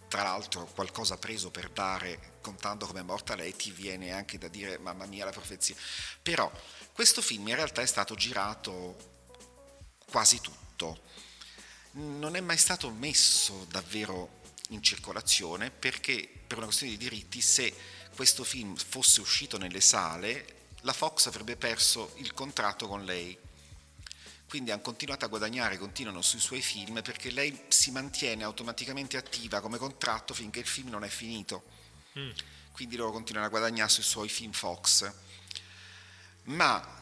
Tra 0.07 0.23
l'altro 0.23 0.65
qualcosa 0.65 1.17
preso 1.17 1.51
per 1.51 1.69
dare, 1.69 2.37
contando 2.41 2.87
come 2.87 3.01
è 3.01 3.03
morta 3.03 3.35
lei, 3.35 3.55
ti 3.55 3.69
viene 3.69 4.11
anche 4.11 4.39
da 4.39 4.47
dire 4.47 4.79
mamma 4.79 5.05
mia 5.05 5.25
la 5.25 5.31
profezia. 5.31 5.75
Però 6.21 6.51
questo 6.93 7.21
film 7.21 7.47
in 7.47 7.55
realtà 7.55 7.81
è 7.81 7.85
stato 7.85 8.15
girato 8.15 9.17
quasi 10.09 10.41
tutto. 10.41 11.01
Non 11.91 12.35
è 12.35 12.41
mai 12.41 12.57
stato 12.57 12.89
messo 12.89 13.65
davvero 13.69 14.41
in 14.69 14.81
circolazione 14.81 15.71
perché 15.71 16.27
per 16.47 16.57
una 16.57 16.67
questione 16.67 16.93
di 16.93 16.97
diritti 16.97 17.41
se 17.41 17.73
questo 18.15 18.43
film 18.43 18.75
fosse 18.75 19.21
uscito 19.21 19.57
nelle 19.57 19.81
sale 19.81 20.57
la 20.81 20.93
Fox 20.93 21.27
avrebbe 21.27 21.55
perso 21.55 22.13
il 22.17 22.33
contratto 22.33 22.87
con 22.87 23.03
lei. 23.05 23.37
Quindi 24.47 24.71
hanno 24.71 24.81
continuato 24.81 25.25
a 25.25 25.27
guadagnare, 25.27 25.77
continuano 25.77 26.21
sui 26.21 26.39
suoi 26.39 26.61
film 26.61 27.01
perché 27.01 27.29
lei 27.29 27.65
si 27.67 27.91
mantiene 27.91 28.43
automaticamente 28.43 29.17
attiva 29.17 29.61
come 29.61 29.77
contratto 29.77 30.33
finché 30.33 30.59
il 30.59 30.65
film 30.65 30.89
non 30.89 31.03
è 31.03 31.09
finito. 31.09 31.63
Quindi 32.71 32.95
loro 32.95 33.11
continuano 33.11 33.47
a 33.47 33.49
guadagnare 33.51 33.89
sui 33.89 34.03
suoi 34.03 34.29
film 34.29 34.51
Fox. 34.51 35.11
Ma 36.45 36.98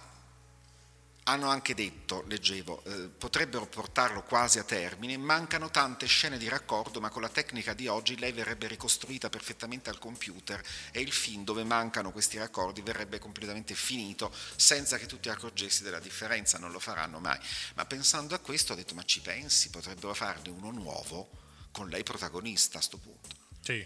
hanno 1.27 1.49
anche 1.49 1.73
detto, 1.73 2.23
leggevo, 2.27 2.83
eh, 2.85 3.09
potrebbero 3.09 3.65
portarlo 3.65 4.23
quasi 4.23 4.59
a 4.59 4.63
termine, 4.63 5.17
mancano 5.17 5.69
tante 5.69 6.05
scene 6.05 6.37
di 6.37 6.47
raccordo, 6.47 7.01
ma 7.01 7.09
con 7.09 7.21
la 7.21 7.27
tecnica 7.27 7.73
di 7.73 7.87
oggi 7.87 8.17
lei 8.17 8.31
verrebbe 8.31 8.67
ricostruita 8.67 9.29
perfettamente 9.29 9.89
al 9.89 9.99
computer 9.99 10.61
e 10.91 11.01
il 11.01 11.11
film 11.11 11.43
dove 11.43 11.65
mancano 11.65 12.11
questi 12.11 12.37
raccordi 12.37 12.81
verrebbe 12.81 13.19
completamente 13.19 13.75
finito 13.75 14.33
senza 14.55 14.97
che 14.97 15.05
tu 15.05 15.19
ti 15.19 15.27
accorgessi 15.27 15.83
della 15.83 15.99
differenza, 15.99 16.59
non 16.59 16.71
lo 16.71 16.79
faranno 16.79 17.19
mai. 17.19 17.39
Ma 17.75 17.85
pensando 17.85 18.33
a 18.33 18.39
questo 18.39 18.71
ho 18.71 18.75
detto, 18.77 18.95
ma 18.95 19.03
ci 19.03 19.19
pensi, 19.19 19.69
potrebbero 19.69 20.13
farne 20.13 20.49
uno 20.49 20.71
nuovo 20.71 21.29
con 21.71 21.89
lei 21.89 22.03
protagonista 22.03 22.77
a 22.77 22.79
questo 22.79 22.97
punto. 22.97 23.35
Sì. 23.61 23.85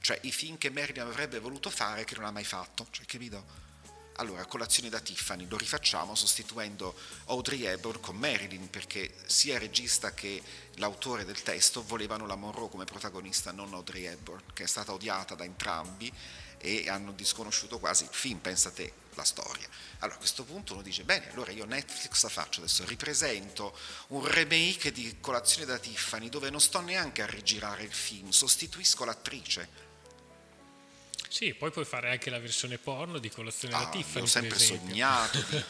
Cioè 0.00 0.18
i 0.22 0.32
film 0.32 0.58
che 0.58 0.70
Marilyn 0.70 1.06
avrebbe 1.06 1.38
voluto 1.38 1.70
fare 1.70 2.02
che 2.02 2.16
non 2.16 2.24
ha 2.24 2.32
mai 2.32 2.44
fatto, 2.44 2.88
cioè, 2.90 3.06
capito? 3.06 3.70
Allora, 4.16 4.44
colazione 4.44 4.90
da 4.90 5.00
Tiffany 5.00 5.46
lo 5.48 5.56
rifacciamo 5.56 6.14
sostituendo 6.14 6.94
Audrey 7.26 7.64
Hepburn 7.64 8.00
con 8.00 8.16
Marilyn 8.16 8.68
perché 8.68 9.14
sia 9.24 9.54
il 9.54 9.60
regista 9.60 10.12
che 10.12 10.42
l'autore 10.74 11.24
del 11.24 11.42
testo 11.42 11.82
volevano 11.82 12.26
la 12.26 12.36
Monroe 12.36 12.68
come 12.68 12.84
protagonista, 12.84 13.52
non 13.52 13.72
Audrey 13.72 14.04
Hepburn, 14.04 14.42
che 14.52 14.64
è 14.64 14.66
stata 14.66 14.92
odiata 14.92 15.34
da 15.34 15.44
entrambi 15.44 16.12
e 16.58 16.88
hanno 16.90 17.12
disconosciuto 17.12 17.78
quasi 17.78 18.04
il 18.04 18.10
film, 18.12 18.38
pensa 18.38 18.70
te, 18.70 18.92
la 19.14 19.24
storia. 19.24 19.66
Allora 20.00 20.16
a 20.16 20.18
questo 20.18 20.44
punto 20.44 20.74
uno 20.74 20.82
dice, 20.82 21.04
bene, 21.04 21.30
allora 21.30 21.50
io 21.50 21.64
Netflix 21.64 22.22
la 22.22 22.28
faccio 22.28 22.60
adesso, 22.60 22.84
ripresento 22.84 23.76
un 24.08 24.24
remake 24.26 24.92
di 24.92 25.16
Colazione 25.20 25.66
da 25.66 25.78
Tiffany 25.78 26.28
dove 26.28 26.50
non 26.50 26.60
sto 26.60 26.80
neanche 26.80 27.22
a 27.22 27.26
rigirare 27.26 27.82
il 27.82 27.92
film, 27.92 28.28
sostituisco 28.28 29.04
l'attrice 29.04 29.90
sì, 31.32 31.54
poi 31.54 31.70
puoi 31.70 31.86
fare 31.86 32.10
anche 32.10 32.28
la 32.28 32.38
versione 32.38 32.76
porno 32.76 33.16
di 33.16 33.30
colazione 33.30 33.74
ah, 33.74 33.84
da 33.84 33.88
Tiffany. 33.88 34.24
Ho 34.24 34.28
sempre 34.28 34.58
sognato 34.58 35.42
di, 35.48 35.64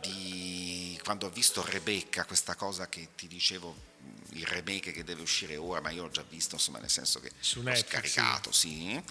di, 0.08 1.00
quando 1.04 1.26
ho 1.26 1.28
visto 1.28 1.62
Rebecca, 1.62 2.24
questa 2.24 2.54
cosa 2.54 2.88
che 2.88 3.08
ti 3.14 3.28
dicevo, 3.28 3.76
il 4.30 4.46
remake 4.46 4.90
che 4.90 5.04
deve 5.04 5.20
uscire 5.20 5.56
ora, 5.56 5.82
ma 5.82 5.90
io 5.90 6.04
l'ho 6.04 6.10
già 6.10 6.24
visto, 6.26 6.54
insomma, 6.54 6.78
nel 6.78 6.88
senso 6.88 7.20
che 7.20 7.30
Su 7.38 7.58
l'ho 7.60 7.68
Netflix, 7.68 7.88
scaricato, 7.90 8.52
sì. 8.52 9.02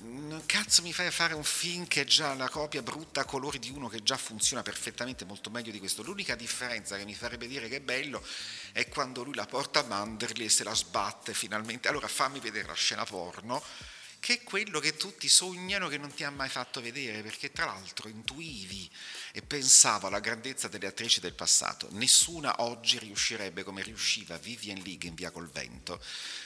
Mm, 0.00 0.38
cazzo 0.44 0.82
mi 0.82 0.92
fai 0.92 1.08
fare 1.12 1.34
un 1.34 1.44
film 1.44 1.86
che 1.86 2.00
è 2.00 2.04
già 2.04 2.34
la 2.34 2.48
copia 2.48 2.82
brutta 2.82 3.20
a 3.20 3.24
colori 3.24 3.60
di 3.60 3.70
uno 3.70 3.86
che 3.86 4.02
già 4.02 4.16
funziona 4.16 4.62
perfettamente 4.62 5.24
molto 5.24 5.50
meglio 5.50 5.70
di 5.70 5.78
questo. 5.78 6.02
L'unica 6.02 6.34
differenza 6.34 6.96
che 6.96 7.04
mi 7.04 7.14
farebbe 7.14 7.46
dire 7.46 7.68
che 7.68 7.76
è 7.76 7.80
bello 7.80 8.26
è 8.72 8.88
quando 8.88 9.22
lui 9.22 9.36
la 9.36 9.46
porta 9.46 9.78
a 9.78 9.84
Manderley 9.84 10.46
e 10.46 10.50
se 10.50 10.64
la 10.64 10.74
sbatte 10.74 11.32
finalmente. 11.32 11.86
Allora 11.86 12.08
fammi 12.08 12.40
vedere 12.40 12.66
la 12.66 12.74
scena 12.74 13.04
porno 13.04 13.62
che 14.22 14.34
è 14.34 14.42
quello 14.44 14.78
che 14.78 14.96
tutti 14.96 15.28
sognano 15.28 15.88
che 15.88 15.98
non 15.98 16.14
ti 16.14 16.22
ha 16.22 16.30
mai 16.30 16.48
fatto 16.48 16.80
vedere, 16.80 17.22
perché 17.22 17.50
tra 17.50 17.64
l'altro 17.64 18.08
intuivi 18.08 18.88
e 19.32 19.42
pensavo 19.42 20.06
alla 20.06 20.20
grandezza 20.20 20.68
delle 20.68 20.86
attrici 20.86 21.18
del 21.18 21.34
passato. 21.34 21.88
Nessuna 21.90 22.62
oggi 22.62 23.00
riuscirebbe 23.00 23.64
come 23.64 23.82
riusciva 23.82 24.38
Vivian 24.38 24.80
League 24.84 25.08
in 25.08 25.16
Via 25.16 25.32
col 25.32 25.50
Vento, 25.50 26.00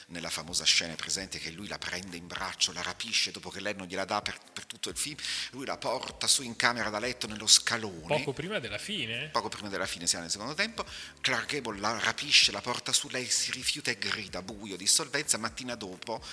nella 0.07 0.31
famosa 0.31 0.63
scena 0.63 0.95
presente 0.95 1.37
che 1.37 1.51
lui 1.51 1.67
la 1.67 1.77
prende 1.77 2.17
in 2.17 2.25
braccio, 2.25 2.73
la 2.73 2.81
rapisce 2.81 3.29
dopo 3.29 3.51
che 3.51 3.59
lei 3.59 3.75
non 3.75 3.85
gliela 3.85 4.05
dà 4.05 4.23
per, 4.23 4.39
per 4.51 4.65
tutto 4.65 4.89
il 4.89 4.97
film, 4.97 5.17
lui 5.51 5.67
la 5.67 5.77
porta 5.77 6.25
su 6.25 6.41
in 6.41 6.55
camera 6.55 6.89
da 6.89 6.97
letto 6.97 7.27
nello 7.27 7.45
scalone. 7.45 8.07
Poco 8.07 8.33
prima 8.33 8.57
della 8.57 8.79
fine? 8.79 9.29
Poco 9.31 9.49
prima 9.49 9.69
della 9.69 9.85
fine, 9.85 10.07
siamo 10.07 10.23
nel 10.23 10.33
secondo 10.33 10.55
tempo. 10.55 10.83
Clark 11.21 11.51
Gable 11.51 11.79
la 11.79 11.99
rapisce, 11.99 12.51
la 12.51 12.61
porta 12.61 12.91
su, 12.91 13.07
lei 13.09 13.29
si 13.29 13.51
rifiuta 13.51 13.91
e 13.91 13.99
grida, 13.99 14.41
buio, 14.41 14.75
dissolvenza, 14.75 15.37
mattina 15.37 15.75
dopo 15.75 16.25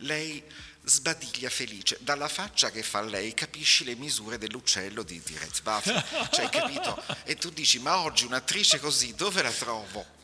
lei 0.00 0.42
sbadiglia 0.82 1.50
felice. 1.50 1.98
Dalla 2.00 2.28
faccia 2.28 2.70
che 2.70 2.82
fa 2.82 3.00
lei 3.02 3.34
capisci 3.34 3.84
le 3.84 3.94
misure 3.94 4.38
dell'uccello 4.38 5.02
di, 5.02 5.20
di 5.24 5.36
Red 5.36 5.62
Buffalo. 5.62 6.28
Cioè, 6.30 6.48
capito? 6.48 7.02
E 7.24 7.36
tu 7.36 7.50
dici, 7.50 7.78
ma 7.78 7.98
oggi 7.98 8.24
un'attrice 8.24 8.78
così 8.80 9.14
dove 9.14 9.42
la 9.42 9.50
trovo? 9.50 10.18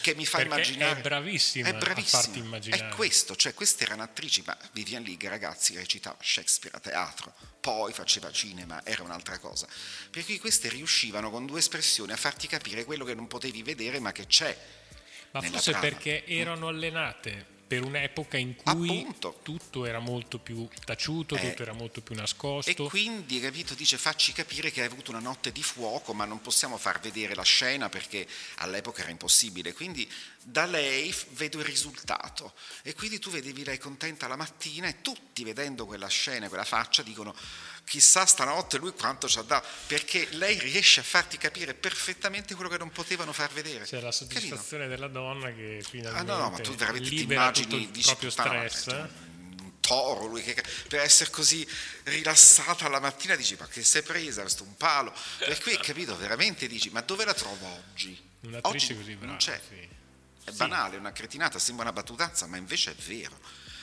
Che 0.00 0.14
mi 0.14 0.24
fa 0.24 0.38
Perché 0.38 0.52
immaginare. 0.52 0.98
È 0.98 1.02
bravissima, 1.02 1.68
è 1.68 1.74
bravissima. 1.74 2.18
a 2.18 2.22
farti 2.22 2.38
immaginare. 2.38 2.88
È 2.88 2.94
questo, 2.94 3.36
cioè 3.36 3.52
queste 3.52 3.84
erano 3.84 4.04
attrici, 4.04 4.42
ma 4.46 4.56
Vivian 4.72 5.02
League, 5.02 5.28
ragazzi, 5.28 5.74
recitava 5.74 6.16
Shakespeare 6.20 6.76
a 6.76 6.80
teatro, 6.80 7.34
poi 7.60 7.92
faceva 7.92 8.30
cinema, 8.30 8.80
era 8.84 9.02
un'altra 9.02 9.38
cosa. 9.38 9.66
Per 10.08 10.24
cui 10.24 10.38
queste 10.38 10.68
riuscivano 10.68 11.30
con 11.30 11.46
due 11.46 11.58
espressioni 11.58 12.12
a 12.12 12.16
farti 12.16 12.46
capire 12.46 12.84
quello 12.84 13.04
che 13.04 13.14
non 13.14 13.26
potevi 13.26 13.62
vedere, 13.62 13.98
ma 13.98 14.12
che 14.12 14.26
c'è. 14.26 14.56
Ma 15.32 15.42
forse 15.42 15.72
trama. 15.72 15.86
perché 15.86 16.24
erano 16.24 16.68
allenate 16.68 17.56
per 17.68 17.84
un'epoca 17.84 18.38
in 18.38 18.56
cui 18.56 19.00
Appunto. 19.00 19.40
tutto 19.42 19.84
era 19.84 19.98
molto 19.98 20.38
più 20.38 20.66
taciuto, 20.86 21.36
Eh, 21.36 21.50
tutto 21.50 21.62
era 21.62 21.74
molto 21.74 22.00
più 22.00 22.14
nascosto. 22.14 22.70
E 22.86 22.88
quindi, 22.88 23.38
capito, 23.40 23.74
dice 23.74 23.98
facci 23.98 24.32
capire 24.32 24.70
che 24.70 24.80
hai 24.80 24.86
avuto 24.86 25.10
una 25.10 25.20
notte 25.20 25.52
di 25.52 25.62
fuoco, 25.62 26.14
ma 26.14 26.24
non 26.24 26.40
possiamo 26.40 26.78
far 26.78 26.98
vedere 26.98 27.34
la 27.34 27.42
scena 27.42 27.90
perché 27.90 28.26
all'epoca 28.56 29.02
era 29.02 29.10
impossibile. 29.10 29.74
Quindi 29.74 30.10
da 30.42 30.64
lei 30.66 31.14
vedo 31.30 31.58
il 31.58 31.64
risultato. 31.64 32.54
E 32.82 32.94
quindi 32.94 33.18
tu 33.18 33.30
vedevi 33.30 33.64
lei 33.64 33.78
contenta 33.78 34.26
la 34.28 34.36
mattina 34.36 34.86
e 34.88 35.00
tutti 35.02 35.44
vedendo 35.44 35.84
quella 35.86 36.08
scena, 36.08 36.48
quella 36.48 36.64
faccia, 36.64 37.02
dicono 37.02 37.34
chissà 37.84 38.26
stanotte 38.26 38.76
lui 38.76 38.92
quanto 38.92 39.28
ci 39.28 39.38
ha 39.38 39.42
dato, 39.42 39.66
perché 39.86 40.28
lei 40.32 40.58
riesce 40.58 41.00
a 41.00 41.02
farti 41.02 41.38
capire 41.38 41.72
perfettamente 41.74 42.54
quello 42.54 42.68
che 42.68 42.76
non 42.78 42.90
potevano 42.90 43.32
far 43.32 43.50
vedere. 43.52 43.84
C'è 43.84 44.00
la 44.00 44.12
soddisfazione 44.12 44.88
della 44.88 45.08
donna 45.08 45.52
che 45.54 45.80
Ah 45.82 45.88
finalmente 45.88 46.32
no, 46.32 46.38
no, 46.38 46.50
ma 46.50 46.58
tu 46.58 46.74
veramente 46.74 47.08
ti 47.08 47.22
immagini 47.22 47.90
il 47.90 48.02
proprio 48.04 48.28
"Puttana, 48.28 48.52
ma 48.62 48.68
stress. 48.68 48.88
è 48.94 49.00
un 49.00 49.72
toro 49.80 50.26
lui 50.26 50.42
che 50.42 50.62
per 50.88 51.00
essere 51.00 51.30
così 51.30 51.66
rilassata 52.04 52.88
la 52.88 53.00
mattina 53.00 53.34
dici 53.36 53.56
ma 53.58 53.66
che 53.68 53.82
sei 53.82 54.02
presa 54.02 54.42
questo 54.42 54.62
un 54.64 54.76
palo 54.76 55.14
per 55.38 55.58
cui 55.60 55.78
capito 55.78 56.14
veramente 56.16 56.66
dici 56.66 56.90
ma 56.90 57.00
dove 57.00 57.24
la 57.24 57.32
trovo 57.32 57.66
oggi 57.66 58.20
Un'attrice 58.40 58.92
oggi 58.92 58.96
così 58.96 59.10
non 59.12 59.18
brava. 59.20 59.36
c'è 59.36 59.60
sì. 59.66 59.88
È 60.48 60.50
Sì. 60.52 60.56
banale 60.58 60.96
è 60.96 60.98
una 60.98 61.12
cretinata 61.12 61.58
sembra 61.58 61.84
una 61.84 61.92
battutazza 61.92 62.46
ma 62.46 62.56
invece 62.56 62.92
è 62.92 62.94
vero 62.94 63.38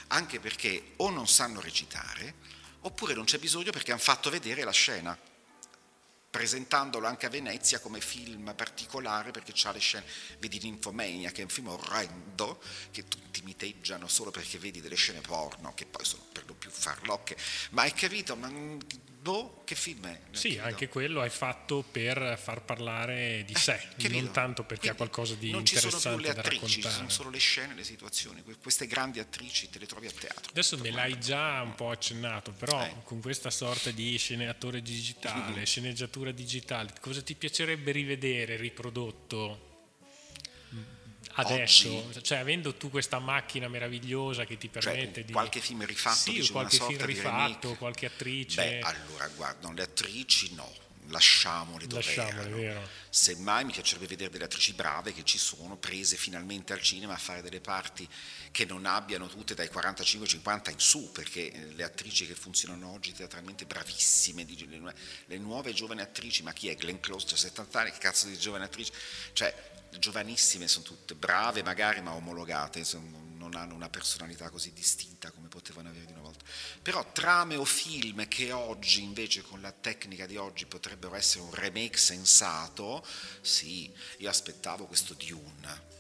anche 0.08 0.40
perché 0.40 0.94
o 0.98 1.10
non 1.10 1.28
sanno 1.28 1.62
recitare 1.62 2.36
oppure 2.82 3.14
non 3.14 3.26
c'è 3.26 3.40
bisogno 3.40 3.72
perché 3.72 3.92
hanno 3.92 4.02
fatto 4.02 4.30
vedere 4.30 4.64
la 4.64 4.72
scena 4.72 5.18
presentandolo 6.36 7.08
anche 7.08 7.28
a 7.28 7.30
Venezia 7.30 7.80
come 7.80 8.02
film 8.02 8.54
particolare 8.56 9.32
perché 9.32 9.54
c'ha 9.56 9.72
le 9.72 9.80
scene, 9.80 10.06
vedi 10.40 10.60
Ninfomania 10.62 11.32
che 11.32 11.40
è 11.40 11.44
un 11.44 11.50
film 11.50 11.70
orrendo 11.70 12.62
che 12.92 13.08
tutti 13.08 13.42
miteggiano 13.44 14.10
solo 14.10 14.32
perché 14.32 14.58
vedi 14.58 14.82
delle 14.82 14.96
scene 14.96 15.22
porno 15.22 15.74
che 15.74 15.86
poi 15.86 16.04
sono 16.04 16.24
per 16.34 16.44
lo 16.46 16.54
più 16.54 16.70
farlocche, 16.70 17.38
ma 17.70 17.84
hai 17.84 17.94
capito? 17.94 18.36
Ma, 18.36 18.50
boh, 19.26 19.64
che 19.66 19.74
film 19.74 20.06
è? 20.06 20.20
Sì, 20.32 20.60
anche 20.60 20.88
quello 20.88 21.24
è 21.24 21.30
fatto 21.30 21.82
per 21.82 22.38
far 22.40 22.62
parlare 22.64 23.44
di 23.44 23.56
sé, 23.56 23.80
Eh, 23.98 24.08
non 24.10 24.30
tanto 24.32 24.64
perché 24.64 24.90
ha 24.90 24.94
Quindi 24.94 24.98
qualcosa 25.12 25.34
di 25.34 25.50
non 25.50 25.66
ci 25.66 25.78
sono 25.78 25.88
più 25.90 25.98
interessante 25.98 26.28
le 26.28 26.34
da 26.36 26.42
attrici, 26.42 26.68
ci 26.68 26.82
raccontare. 26.82 26.96
sono 26.96 27.10
solo 27.10 27.30
le 27.32 27.38
scene, 27.40 27.74
le 27.74 27.84
situazioni, 27.84 28.44
Que- 28.44 28.58
queste 28.62 28.86
grandi 28.86 29.20
attrici 29.20 29.68
te 29.72 29.80
le 29.80 29.88
trovi 29.88 30.06
a 30.06 30.12
teatro. 30.12 30.52
Adesso 30.52 30.78
me 30.78 30.92
l'hai 30.92 31.20
già 31.20 31.62
un 31.64 31.74
po' 31.74 31.90
accennato, 31.90 32.52
però 32.52 32.84
Eh. 32.84 32.94
con 33.04 33.20
questa 33.20 33.50
sorta 33.50 33.90
di 33.90 34.16
sceneggiatore 34.18 34.84
digitale, 34.84 35.66
sceneggiatura 35.66 36.30
digitale, 36.32 36.94
cosa 37.02 37.24
ti 37.24 37.34
piacerebbe 37.34 37.92
rivedere 37.92 38.58
riprodotto 38.58 39.75
adesso? 41.34 41.94
Oggi? 41.94 42.24
Cioè, 42.24 42.38
avendo 42.40 42.76
tu 42.76 42.90
questa 42.90 43.20
macchina 43.20 43.68
meravigliosa 43.68 44.46
che 44.46 44.58
ti 44.58 44.70
Cioè, 44.72 44.82
permette 44.82 45.24
di 45.26 45.32
qualche 45.32 45.60
film 45.60 45.86
rifatto, 45.86 46.32
sì, 46.32 46.50
qualche 46.50 46.80
film 46.80 47.06
rifatto, 47.06 47.76
qualche 47.76 48.06
attrice. 48.06 48.62
Beh, 48.62 48.80
allora, 48.82 49.28
guarda, 49.30 49.72
le 49.72 49.84
attrici 49.84 50.54
no, 50.54 50.72
lasciamole 51.08 51.88
dove 51.88 52.04
Lasciamole, 52.04 52.36
erano. 52.42 52.56
vero. 52.56 52.90
Semmai 53.10 53.64
mi 53.64 53.72
piacerebbe 53.72 54.08
vedere 54.08 54.30
delle 54.30 54.46
attrici 54.46 54.74
brave 54.74 55.14
che 55.14 55.24
ci 55.24 55.38
sono, 55.38 55.78
prese 55.78 56.18
finalmente 56.18 56.74
al 56.74 56.82
cinema 56.82 57.14
a 57.14 57.18
fare 57.18 57.42
delle 57.42 57.62
parti 57.62 58.08
che 58.52 58.66
non 58.66 58.86
abbiano 58.86 59.28
tutte 59.28 59.54
dai 59.54 59.68
45-50 59.68 60.72
in 60.72 60.80
su, 60.80 61.12
perché 61.12 61.52
eh, 61.52 61.74
le 61.74 61.84
attrici 61.84 62.26
che 62.26 62.36
funzionano 62.36 62.92
oggi 62.92 63.14
teatralmente 63.14 63.66
bravissime, 63.66 64.46
le, 64.46 64.78
nu- 64.78 64.92
le 65.26 65.38
nuove 65.38 65.74
giovani 65.74 66.02
attrici, 66.02 66.44
ma 66.44 66.54
chi 66.54 66.70
è 66.70 66.76
Glenn 66.76 67.00
Close, 67.00 67.26
c'ha 67.28 67.38
70 67.38 67.80
anni, 67.80 67.92
che 67.92 67.98
cazzo 68.00 68.28
di 68.28 68.38
giovane 68.38 68.66
attrice? 68.66 68.92
Cioè, 69.34 69.74
giovanissime 70.00 70.68
sono 70.68 70.86
tutte 70.86 71.16
brave 71.16 71.64
magari, 71.64 72.02
ma 72.02 72.14
omologate, 72.14 72.84
non 73.38 73.56
hanno 73.56 73.76
una 73.76 73.90
personalità 73.90 74.50
così 74.50 74.74
distinta 74.74 75.32
come 75.32 75.48
potevano 75.48 75.90
avere 75.90 76.06
di 76.06 76.12
una 76.12 76.22
volta. 76.22 76.44
Però 76.82 77.12
trame 77.12 77.56
o 77.56 77.66
film 77.66 78.28
che 78.28 78.52
oggi 78.52 79.04
invece 79.04 79.42
con 79.42 79.62
la 79.62 79.72
tecnica 79.72 80.26
di 80.26 80.38
oggi 80.38 80.66
potrebbero 80.66 81.16
essere 81.16 81.44
un 81.44 81.54
remake 81.54 81.98
sensato, 81.98 83.06
sì, 83.42 83.92
io 84.18 84.30
aspettavo 84.30 84.86
questo 84.86 85.14
Dune. 85.14 85.94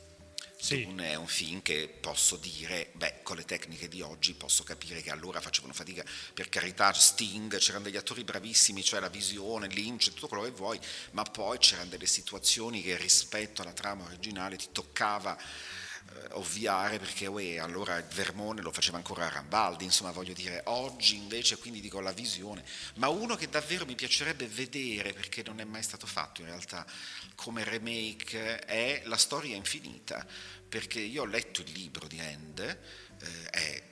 Sì. 0.65 0.83
Dune 0.83 1.11
è 1.11 1.15
un 1.15 1.27
film 1.27 1.61
che 1.61 1.87
posso 1.87 2.37
dire, 2.37 2.89
beh, 2.93 3.19
con 3.21 3.35
le 3.35 3.45
tecniche 3.45 3.87
di 3.87 4.01
oggi 4.01 4.33
posso 4.33 4.63
capire 4.63 5.03
che 5.03 5.11
allora 5.11 5.39
facevano 5.39 5.73
fatica, 5.73 6.03
per 6.33 6.49
carità, 6.49 6.91
Sting, 6.91 7.55
c'erano 7.59 7.83
degli 7.83 7.97
attori 7.97 8.23
bravissimi, 8.23 8.83
cioè 8.83 8.99
la 8.99 9.09
visione, 9.09 9.67
Lynch, 9.67 10.05
tutto 10.05 10.27
quello 10.27 10.41
che 10.41 10.49
vuoi, 10.49 10.79
ma 11.11 11.21
poi 11.21 11.59
c'erano 11.59 11.89
delle 11.89 12.07
situazioni 12.07 12.81
che 12.81 12.97
rispetto 12.97 13.61
alla 13.61 13.73
trama 13.73 14.05
originale 14.05 14.55
ti 14.55 14.69
toccava 14.71 15.37
ovviare 16.31 16.99
perché 16.99 17.27
uè, 17.27 17.57
allora 17.57 18.01
Vermone 18.13 18.61
lo 18.61 18.71
faceva 18.71 18.97
ancora 18.97 19.29
Rambaldi, 19.29 19.85
insomma 19.85 20.11
voglio 20.11 20.33
dire, 20.33 20.61
oggi 20.65 21.15
invece 21.15 21.57
quindi 21.57 21.79
dico 21.81 21.99
la 21.99 22.11
visione, 22.11 22.63
ma 22.95 23.07
uno 23.07 23.35
che 23.35 23.49
davvero 23.49 23.85
mi 23.85 23.95
piacerebbe 23.95 24.47
vedere 24.47 25.13
perché 25.13 25.43
non 25.43 25.59
è 25.59 25.63
mai 25.63 25.83
stato 25.83 26.05
fatto 26.05 26.41
in 26.41 26.47
realtà 26.47 26.85
come 27.35 27.63
remake 27.63 28.59
è 28.59 29.03
La 29.05 29.17
storia 29.17 29.55
infinita, 29.55 30.25
perché 30.67 30.99
io 30.99 31.23
ho 31.23 31.25
letto 31.25 31.61
il 31.61 31.71
libro 31.71 32.07
di 32.07 32.19
End, 32.19 32.59
eh, 32.59 33.49
è 33.49 33.83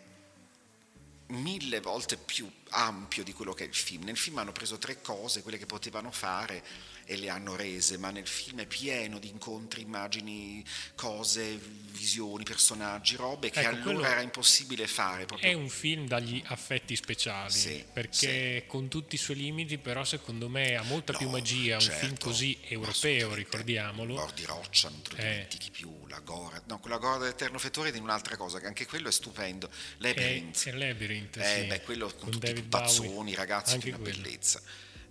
mille 1.27 1.79
volte 1.79 2.17
più 2.17 2.49
ampio 2.69 3.23
di 3.23 3.33
quello 3.33 3.53
che 3.53 3.63
è 3.63 3.67
il 3.67 3.73
film. 3.73 4.03
Nel 4.03 4.17
film 4.17 4.37
hanno 4.37 4.51
preso 4.51 4.77
tre 4.77 5.01
cose, 5.01 5.41
quelle 5.41 5.57
che 5.57 5.65
potevano 5.65 6.11
fare, 6.11 6.63
e 7.05 7.17
le 7.17 7.29
hanno 7.29 7.55
rese, 7.55 7.97
ma 7.97 8.11
nel 8.11 8.27
film 8.27 8.61
è 8.61 8.65
pieno 8.65 9.19
di 9.19 9.29
incontri, 9.29 9.81
immagini, 9.81 10.63
cose, 10.95 11.59
visioni, 11.91 12.43
personaggi, 12.43 13.15
robe 13.15 13.49
che 13.49 13.59
ecco, 13.59 13.89
allora 13.89 14.09
era 14.09 14.21
impossibile 14.21 14.87
fare. 14.87 15.25
Proprio. 15.25 15.49
È 15.49 15.53
un 15.53 15.69
film 15.69 16.07
dagli 16.07 16.41
affetti 16.45 16.95
speciali, 16.95 17.51
sì, 17.51 17.83
perché 17.91 18.61
sì. 18.61 18.63
con 18.67 18.87
tutti 18.87 19.15
i 19.15 19.17
suoi 19.17 19.37
limiti, 19.37 19.77
però 19.77 20.03
secondo 20.03 20.49
me 20.49 20.75
ha 20.75 20.83
molta 20.83 21.11
no, 21.11 21.17
più 21.17 21.29
magia, 21.29 21.79
certo, 21.79 21.93
un 21.93 21.99
film 21.99 22.11
certo, 22.11 22.25
così 22.25 22.57
europeo, 22.67 23.33
ricordiamolo. 23.33 24.13
Mor 24.15 24.31
di 24.33 24.45
roccia, 24.45 24.89
non 24.89 25.01
te 25.01 25.09
lo 25.11 25.17
eh. 25.17 25.21
dimentichi 25.21 25.71
più, 25.71 26.07
la 26.07 26.19
Gora, 26.19 26.61
no, 26.67 26.79
quella 26.79 26.97
Gora 26.97 27.17
dell'Eterno 27.17 27.57
Fettore 27.57 27.91
di 27.91 27.99
un'altra 27.99 28.37
cosa, 28.37 28.59
che 28.59 28.65
anche 28.65 28.85
quello 28.85 29.09
è 29.09 29.11
stupendo. 29.11 29.69
Labyrinth. 29.97 30.63
È, 30.65 30.69
è 30.69 30.73
Labyrinth, 30.73 31.37
eh, 31.37 31.59
sì. 31.61 31.67
beh, 31.67 31.81
quello 31.81 32.07
con, 32.07 32.19
con 32.19 32.31
tutti 32.31 32.51
i 32.51 32.63
pazzoni, 32.63 33.35
ragazzi, 33.35 33.77
di 33.77 33.89
una 33.89 33.97
quello. 33.97 34.21
bellezza. 34.21 34.61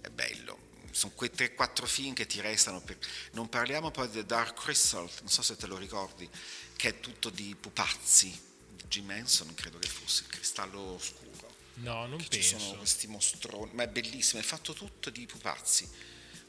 È 0.01 0.09
bello 0.09 0.71
sono 0.93 1.13
quei 1.17 1.31
3-4 1.35 1.87
film 1.87 2.13
che 2.13 2.27
ti 2.27 2.41
restano. 2.41 2.81
Per... 2.81 2.97
Non 3.33 3.49
parliamo 3.49 3.91
poi 3.91 4.09
di 4.11 4.25
Dark 4.25 4.63
Crystal, 4.63 5.09
non 5.21 5.29
so 5.29 5.43
se 5.43 5.57
te 5.57 5.67
lo 5.67 5.77
ricordi, 5.77 6.29
che 6.77 6.89
è 6.91 7.01
tutto 7.01 7.31
di 7.31 7.57
pupazzi. 7.59 8.51
Jim 8.87 9.11
Henson 9.11 9.55
credo 9.55 9.79
che 9.79 9.89
fosse 9.89 10.25
il 10.25 10.29
cristallo 10.29 10.99
scuro. 11.01 11.51
No, 11.77 12.07
non 12.07 12.19
penso. 12.19 12.31
Ci 12.31 12.43
sono 12.43 12.77
questi 12.77 13.07
mostroni, 13.07 13.73
ma 13.73 13.85
è 13.85 13.89
bellissimo, 13.89 14.41
è 14.41 14.45
fatto 14.45 14.75
tutto 14.75 15.11
di 15.11 15.27
pupazzi. 15.27 15.89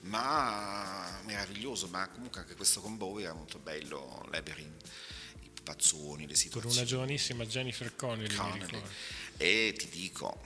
Ma 0.02 1.22
meraviglioso, 1.24 1.88
ma 1.88 2.06
comunque 2.10 2.42
anche 2.42 2.56
questo 2.56 2.82
con 2.82 2.98
Bowie 2.98 3.24
era 3.24 3.34
molto 3.34 3.58
bello, 3.60 4.28
Labyrinth, 4.32 4.90
i 5.44 5.50
pupazzoni, 5.54 6.28
le 6.28 6.36
situazioni. 6.36 6.76
Per 6.76 6.82
una 6.82 6.90
giovanissima 6.90 7.46
Jennifer 7.46 7.96
Connelly, 7.96 8.36
Connelly. 8.36 8.82
E 9.38 9.74
ti 9.78 9.88
dico, 9.88 10.42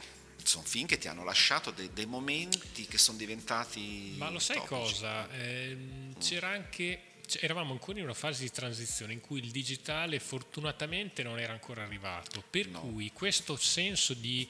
sono 0.49 0.65
film 0.65 0.85
che 0.85 0.97
ti 0.97 1.07
hanno 1.07 1.23
lasciato 1.23 1.71
dei, 1.71 1.91
dei 1.93 2.05
momenti 2.05 2.85
che 2.85 2.97
sono 2.97 3.17
diventati. 3.17 4.15
Ma 4.17 4.29
lo 4.29 4.39
sai 4.39 4.57
topici. 4.57 4.75
cosa? 4.75 5.29
Eh, 5.31 5.77
c'era 6.19 6.49
anche. 6.49 7.01
Eravamo 7.41 7.73
ancora 7.73 7.97
in 7.97 8.05
una 8.05 8.13
fase 8.13 8.43
di 8.43 8.51
transizione 8.51 9.11
in 9.11 9.19
cui 9.19 9.39
il 9.39 9.51
digitale 9.51 10.17
fortunatamente 10.17 11.23
non 11.23 11.39
era 11.39 11.51
ancora 11.51 11.83
arrivato, 11.83 12.41
per 12.49 12.67
no. 12.67 12.79
cui 12.79 13.11
questo 13.11 13.57
senso 13.57 14.13
di 14.13 14.47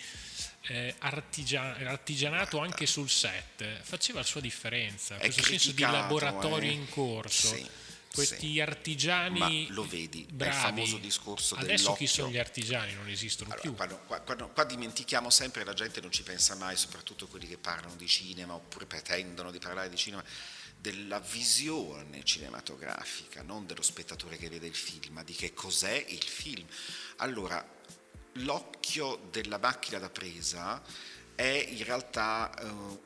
eh, 0.68 0.94
artigian- 1.00 1.88
artigianato 1.88 2.58
Guarda. 2.58 2.74
anche 2.74 2.86
sul 2.86 3.10
set 3.10 3.82
faceva 3.82 4.20
la 4.20 4.25
sua 4.25 4.42
differenza, 4.42 5.16
questo 5.16 5.42
senso 5.42 5.72
di 5.72 5.82
laboratorio 5.82 6.70
eh? 6.70 6.74
in 6.74 6.88
corso. 6.88 7.48
Sì 7.48 7.68
questi 8.18 8.54
sì. 8.54 8.60
artigiani 8.60 9.40
Ma 9.40 9.74
lo 9.74 9.86
vedi, 9.86 10.26
bravi. 10.32 10.56
il 10.56 10.62
famoso 10.62 10.98
discorso 10.98 11.56
Adesso 11.56 11.84
dell'occhio. 11.84 11.96
chi 11.96 12.08
sono 12.08 12.30
gli 12.30 12.38
artigiani? 12.38 12.94
Non 12.96 13.08
esistono 13.08 13.50
allora, 13.52 13.62
più. 13.62 13.76
Quando, 13.76 14.00
quando, 14.26 14.50
qua 14.50 14.64
dimentichiamo 14.64 15.30
sempre, 15.30 15.64
la 15.64 15.74
gente 15.74 16.02
non 16.02 16.12
ci 16.12 16.24
pensa 16.24 16.56
mai, 16.56 16.76
soprattutto 16.76 17.28
quelli 17.28 17.48
che 17.48 17.58
parlano 17.58 17.96
di 17.96 18.08
cinema 18.08 18.56
oppure 18.56 18.86
pretendono 18.86 19.52
di 19.52 19.60
parlare 19.60 19.90
di 19.90 19.96
cinema, 19.96 20.24
della 20.80 21.20
visione 21.20 22.24
cinematografica, 22.24 23.44
non 23.44 23.66
dello 23.66 23.82
spettatore 23.84 24.38
che 24.38 24.50
vede 24.50 24.68
il 24.68 24.76
film, 24.76 25.14
ma 25.14 25.24
di 25.24 25.34
che 25.34 25.54
cos'è 25.54 26.06
il 26.08 26.24
film. 26.24 26.66
Allora, 27.18 27.64
l'occhio 28.34 29.28
della 29.32 29.58
macchina 29.58 30.00
da 30.00 30.10
presa 30.10 30.82
è 31.36 31.68
in 31.70 31.84
realtà 31.84 32.52
eh, 32.60 33.06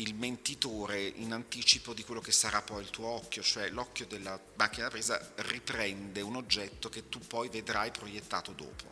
il 0.00 0.14
mentitore 0.14 1.00
in 1.00 1.32
anticipo 1.32 1.92
di 1.92 2.04
quello 2.04 2.20
che 2.20 2.32
sarà 2.32 2.62
poi 2.62 2.82
il 2.82 2.90
tuo 2.90 3.06
occhio, 3.06 3.42
cioè 3.42 3.68
l'occhio 3.68 4.06
della 4.06 4.40
macchina 4.56 4.84
da 4.84 4.90
presa 4.90 5.32
riprende 5.36 6.20
un 6.20 6.36
oggetto 6.36 6.88
che 6.88 7.08
tu 7.08 7.18
poi 7.18 7.48
vedrai 7.48 7.90
proiettato 7.90 8.52
dopo, 8.52 8.84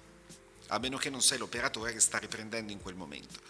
a 0.69 0.79
meno 0.79 0.99
che 0.99 1.11
non 1.11 1.23
sei 1.23 1.39
l'operatore 1.39 1.93
che 1.93 2.01
sta 2.01 2.19
riprendendo 2.19 2.73
in 2.73 2.81
quel 2.81 2.95
momento. 2.95 3.41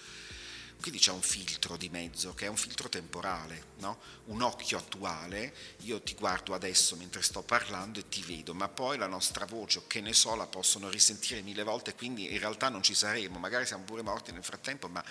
Quindi 0.80 1.00
c'è 1.00 1.10
un 1.10 1.22
filtro 1.22 1.76
di 1.76 1.88
mezzo 1.88 2.34
che 2.34 2.46
è 2.46 2.48
un 2.48 2.56
filtro 2.56 2.88
temporale, 2.88 3.64
no? 3.78 3.98
un 4.26 4.42
occhio 4.42 4.78
attuale, 4.78 5.52
io 5.78 6.00
ti 6.00 6.14
guardo 6.14 6.54
adesso 6.54 6.94
mentre 6.94 7.20
sto 7.20 7.42
parlando 7.42 7.98
e 7.98 8.08
ti 8.08 8.22
vedo, 8.22 8.54
ma 8.54 8.68
poi 8.68 8.96
la 8.96 9.08
nostra 9.08 9.44
voce, 9.44 9.82
che 9.88 10.00
ne 10.00 10.12
so, 10.12 10.36
la 10.36 10.46
possono 10.46 10.88
risentire 10.88 11.42
mille 11.42 11.64
volte, 11.64 11.96
quindi 11.96 12.32
in 12.32 12.38
realtà 12.38 12.68
non 12.68 12.84
ci 12.84 12.94
saremo, 12.94 13.40
magari 13.40 13.66
siamo 13.66 13.82
pure 13.82 14.02
morti 14.02 14.30
nel 14.30 14.44
frattempo, 14.44 14.86
ma 14.86 15.04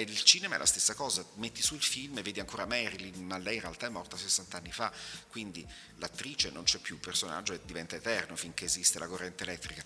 il 0.00 0.22
cinema 0.22 0.54
è 0.54 0.58
la 0.58 0.66
stessa 0.66 0.94
cosa, 0.94 1.24
metti 1.34 1.62
sul 1.62 1.82
film 1.82 2.18
e 2.18 2.22
vedi 2.22 2.40
ancora 2.40 2.66
Marilyn, 2.66 3.24
ma 3.24 3.38
lei 3.38 3.56
in 3.56 3.60
realtà 3.60 3.86
è 3.86 3.90
morta 3.90 4.16
60 4.16 4.56
anni 4.56 4.72
fa, 4.72 4.92
quindi 5.28 5.66
l'attrice 5.96 6.50
non 6.50 6.64
c'è 6.64 6.78
più, 6.78 6.94
il 6.94 7.00
personaggio 7.00 7.56
diventa 7.64 7.96
eterno 7.96 8.36
finché 8.36 8.64
esiste 8.64 8.98
la 8.98 9.06
corrente 9.06 9.44
elettrica. 9.44 9.84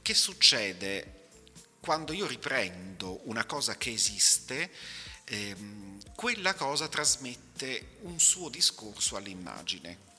Che 0.00 0.14
succede 0.14 1.22
quando 1.80 2.12
io 2.12 2.26
riprendo 2.26 3.20
una 3.28 3.44
cosa 3.44 3.76
che 3.76 3.90
esiste? 3.90 4.70
Ehm, 5.24 5.98
quella 6.14 6.54
cosa 6.54 6.88
trasmette 6.88 7.96
un 8.02 8.20
suo 8.20 8.48
discorso 8.48 9.16
all'immagine. 9.16 10.12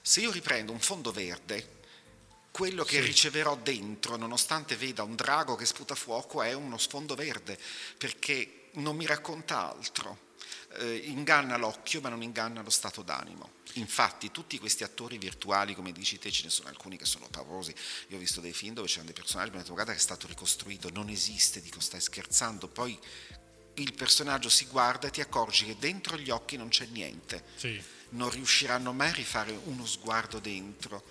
Se 0.00 0.20
io 0.20 0.30
riprendo 0.30 0.72
un 0.72 0.80
fondo 0.80 1.12
verde, 1.12 1.77
quello 2.58 2.82
che 2.82 3.00
sì. 3.00 3.06
riceverò 3.06 3.54
dentro, 3.54 4.16
nonostante 4.16 4.74
veda 4.74 5.04
un 5.04 5.14
drago 5.14 5.54
che 5.54 5.64
sputa 5.64 5.94
fuoco, 5.94 6.42
è 6.42 6.54
uno 6.54 6.76
sfondo 6.76 7.14
verde, 7.14 7.56
perché 7.96 8.70
non 8.72 8.96
mi 8.96 9.06
racconta 9.06 9.70
altro. 9.70 10.26
Eh, 10.78 10.96
inganna 11.04 11.56
l'occhio, 11.56 12.00
ma 12.00 12.08
non 12.08 12.20
inganna 12.20 12.60
lo 12.60 12.70
stato 12.70 13.02
d'animo. 13.02 13.52
Infatti, 13.74 14.32
tutti 14.32 14.58
questi 14.58 14.82
attori 14.82 15.18
virtuali, 15.18 15.76
come 15.76 15.92
dici 15.92 16.18
te, 16.18 16.32
ce 16.32 16.42
ne 16.42 16.50
sono 16.50 16.68
alcuni 16.68 16.96
che 16.96 17.04
sono 17.04 17.28
paurosi. 17.28 17.72
Io 18.08 18.16
ho 18.16 18.18
visto 18.18 18.40
dei 18.40 18.52
film 18.52 18.74
dove 18.74 18.88
c'erano 18.88 19.06
dei 19.06 19.14
personaggi, 19.14 19.50
mi 19.50 19.56
ho 19.58 19.60
detto, 19.60 19.74
guarda 19.74 19.92
che 19.92 19.98
è 19.98 20.00
stato 20.00 20.26
ricostruito, 20.26 20.90
non 20.90 21.10
esiste, 21.10 21.62
dico, 21.62 21.78
stai 21.78 22.00
scherzando. 22.00 22.66
Poi 22.66 22.98
il 23.74 23.94
personaggio 23.94 24.48
si 24.48 24.66
guarda 24.66 25.06
e 25.06 25.10
ti 25.10 25.20
accorgi 25.20 25.64
che 25.64 25.76
dentro 25.78 26.16
gli 26.16 26.30
occhi 26.30 26.56
non 26.56 26.70
c'è 26.70 26.86
niente. 26.86 27.44
Sì. 27.54 27.80
Non 28.10 28.30
riusciranno 28.30 28.92
mai 28.92 29.10
a 29.10 29.12
rifare 29.12 29.56
uno 29.66 29.86
sguardo 29.86 30.40
dentro 30.40 31.04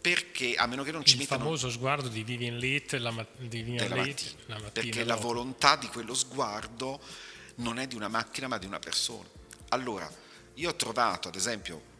perché 0.00 0.54
a 0.54 0.66
meno 0.66 0.82
che 0.82 0.92
non 0.92 1.04
ci 1.04 1.14
il 1.14 1.20
mettano 1.20 1.40
il 1.40 1.46
famoso 1.46 1.70
sguardo 1.70 2.08
di 2.08 2.22
Vivian 2.22 2.56
Leigh 2.56 2.92
la, 2.98 3.10
ma- 3.10 3.26
di 3.36 3.62
Vivian 3.62 3.88
Leigh, 3.88 4.06
mattina, 4.06 4.30
la 4.46 4.54
mattina 4.54 4.70
perché 4.70 5.04
dopo. 5.04 5.08
la 5.08 5.16
volontà 5.16 5.76
di 5.76 5.86
quello 5.88 6.14
sguardo 6.14 7.00
non 7.56 7.78
è 7.78 7.86
di 7.86 7.94
una 7.94 8.08
macchina 8.08 8.48
ma 8.48 8.58
di 8.58 8.66
una 8.66 8.78
persona 8.78 9.28
allora 9.70 10.10
io 10.54 10.70
ho 10.70 10.76
trovato 10.76 11.28
ad 11.28 11.34
esempio 11.34 11.96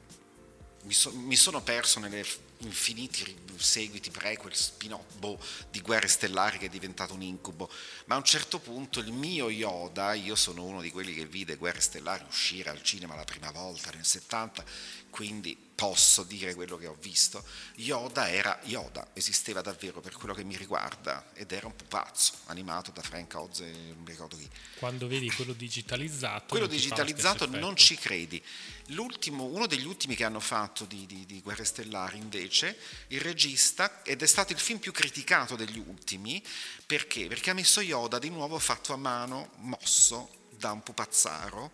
mi, 0.82 0.92
so, 0.94 1.12
mi 1.12 1.36
sono 1.36 1.60
perso 1.60 1.98
nelle 1.98 2.24
infiniti 2.58 3.36
seguiti, 3.56 4.10
prequel, 4.10 4.54
spin-off 4.54 5.16
boh, 5.16 5.38
di 5.70 5.80
Guerre 5.80 6.08
Stellari 6.08 6.58
che 6.58 6.66
è 6.66 6.68
diventato 6.68 7.14
un 7.14 7.22
incubo, 7.22 7.70
ma 8.06 8.14
a 8.14 8.18
un 8.18 8.24
certo 8.24 8.58
punto 8.58 9.00
il 9.00 9.12
mio 9.12 9.50
Yoda, 9.50 10.14
io 10.14 10.34
sono 10.34 10.64
uno 10.64 10.80
di 10.80 10.90
quelli 10.90 11.14
che 11.14 11.26
vide 11.26 11.56
Guerre 11.56 11.80
Stellari 11.80 12.24
uscire 12.26 12.70
al 12.70 12.82
cinema 12.82 13.14
la 13.14 13.24
prima 13.24 13.50
volta 13.50 13.90
nel 13.90 14.04
70, 14.04 14.64
quindi 15.10 15.56
posso 15.78 16.24
dire 16.24 16.56
quello 16.56 16.76
che 16.76 16.88
ho 16.88 16.96
visto, 17.00 17.44
Yoda 17.76 18.28
era 18.28 18.58
Yoda, 18.64 19.10
esisteva 19.12 19.60
davvero 19.60 20.00
per 20.00 20.12
quello 20.14 20.34
che 20.34 20.42
mi 20.42 20.56
riguarda 20.56 21.30
ed 21.34 21.52
era 21.52 21.68
un 21.68 21.76
pupazzo 21.76 22.32
animato 22.46 22.90
da 22.90 23.00
Frank 23.00 23.32
Oz 23.36 23.60
e 23.60 23.70
non 23.70 24.02
mi 24.02 24.10
ricordo 24.10 24.36
chi. 24.36 24.48
Quando 24.76 25.06
vedi 25.06 25.30
quello 25.30 25.52
digitalizzato... 25.52 26.46
Quello 26.48 26.66
digitalizzato 26.66 27.46
non 27.46 27.76
ci 27.76 27.94
credi. 27.94 28.42
L'ultimo, 28.86 29.44
uno 29.44 29.66
degli 29.66 29.86
ultimi 29.86 30.16
che 30.16 30.24
hanno 30.24 30.40
fatto 30.40 30.84
di, 30.84 31.06
di, 31.06 31.24
di 31.24 31.40
Guerre 31.42 31.64
Stellari 31.64 32.18
invece, 32.18 32.76
il 33.08 33.20
regista, 33.20 34.02
ed 34.02 34.20
è 34.20 34.26
stato 34.26 34.52
il 34.52 34.58
film 34.58 34.80
più 34.80 34.90
criticato 34.90 35.54
degli 35.54 35.78
ultimi, 35.78 36.42
perché? 36.86 37.28
Perché 37.28 37.50
ha 37.50 37.54
messo 37.54 37.80
Yoda 37.80 38.18
di 38.18 38.30
nuovo 38.30 38.58
fatto 38.58 38.92
a 38.92 38.96
mano, 38.96 39.50
mosso 39.58 40.46
da 40.50 40.72
un 40.72 40.82
pupazzaro, 40.82 41.70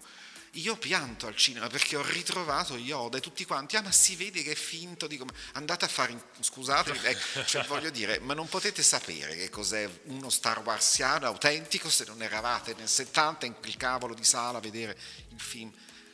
io 0.54 0.76
pianto 0.76 1.26
al 1.26 1.36
cinema 1.36 1.66
perché 1.66 1.96
ho 1.96 2.02
ritrovato 2.02 2.76
Yoda 2.76 3.18
e 3.18 3.20
tutti 3.20 3.44
quanti, 3.44 3.76
ah 3.76 3.82
ma 3.82 3.90
si 3.90 4.14
vede 4.16 4.42
che 4.42 4.52
è 4.52 4.56
finto, 4.56 5.06
dico, 5.06 5.26
andate 5.52 5.84
a 5.84 5.88
fare, 5.88 6.16
scusate, 6.40 6.92
ecco, 7.02 7.44
cioè, 7.44 7.64
voglio 7.64 7.90
dire, 7.90 8.20
ma 8.20 8.34
non 8.34 8.48
potete 8.48 8.82
sapere 8.82 9.34
che 9.36 9.50
cos'è 9.50 9.88
uno 10.04 10.30
Star 10.30 10.60
Warsiano 10.60 11.26
autentico 11.26 11.90
se 11.90 12.04
non 12.06 12.22
eravate 12.22 12.74
nel 12.76 12.88
70 12.88 13.46
in 13.46 13.54
quel 13.54 13.76
cavolo 13.76 14.14
di 14.14 14.24
sala 14.24 14.58
a 14.58 14.60
vedere 14.60 14.96
il 15.30 15.40
film 15.40 15.72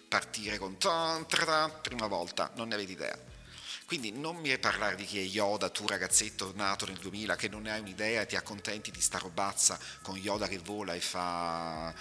partire 0.09 0.59
con 0.59 0.79
tan, 0.79 1.27
tan, 1.27 1.81
prima 1.83 2.07
volta, 2.07 2.51
non 2.55 2.69
ne 2.69 2.75
avete 2.75 2.93
idea. 2.93 3.19
Quindi 3.87 4.13
non 4.13 4.37
mi 4.37 4.57
parlare 4.59 4.95
di 4.95 5.05
chi 5.05 5.19
è 5.19 5.23
Yoda, 5.23 5.69
tu 5.69 5.85
ragazzetto 5.85 6.53
nato 6.55 6.87
nel 6.87 6.97
2000 6.99 7.35
che 7.35 7.49
non 7.49 7.63
ne 7.63 7.73
hai 7.73 7.81
un'idea 7.81 8.23
e 8.23 8.27
ti 8.27 8.37
accontenti 8.37 8.93
di 8.93 9.01
sta 9.01 9.19
robazza 9.19 9.79
con 10.03 10.17
Yoda 10.17 10.47
che 10.47 10.59
vola 10.59 10.95
e 10.95 11.01
fa 11.01 11.93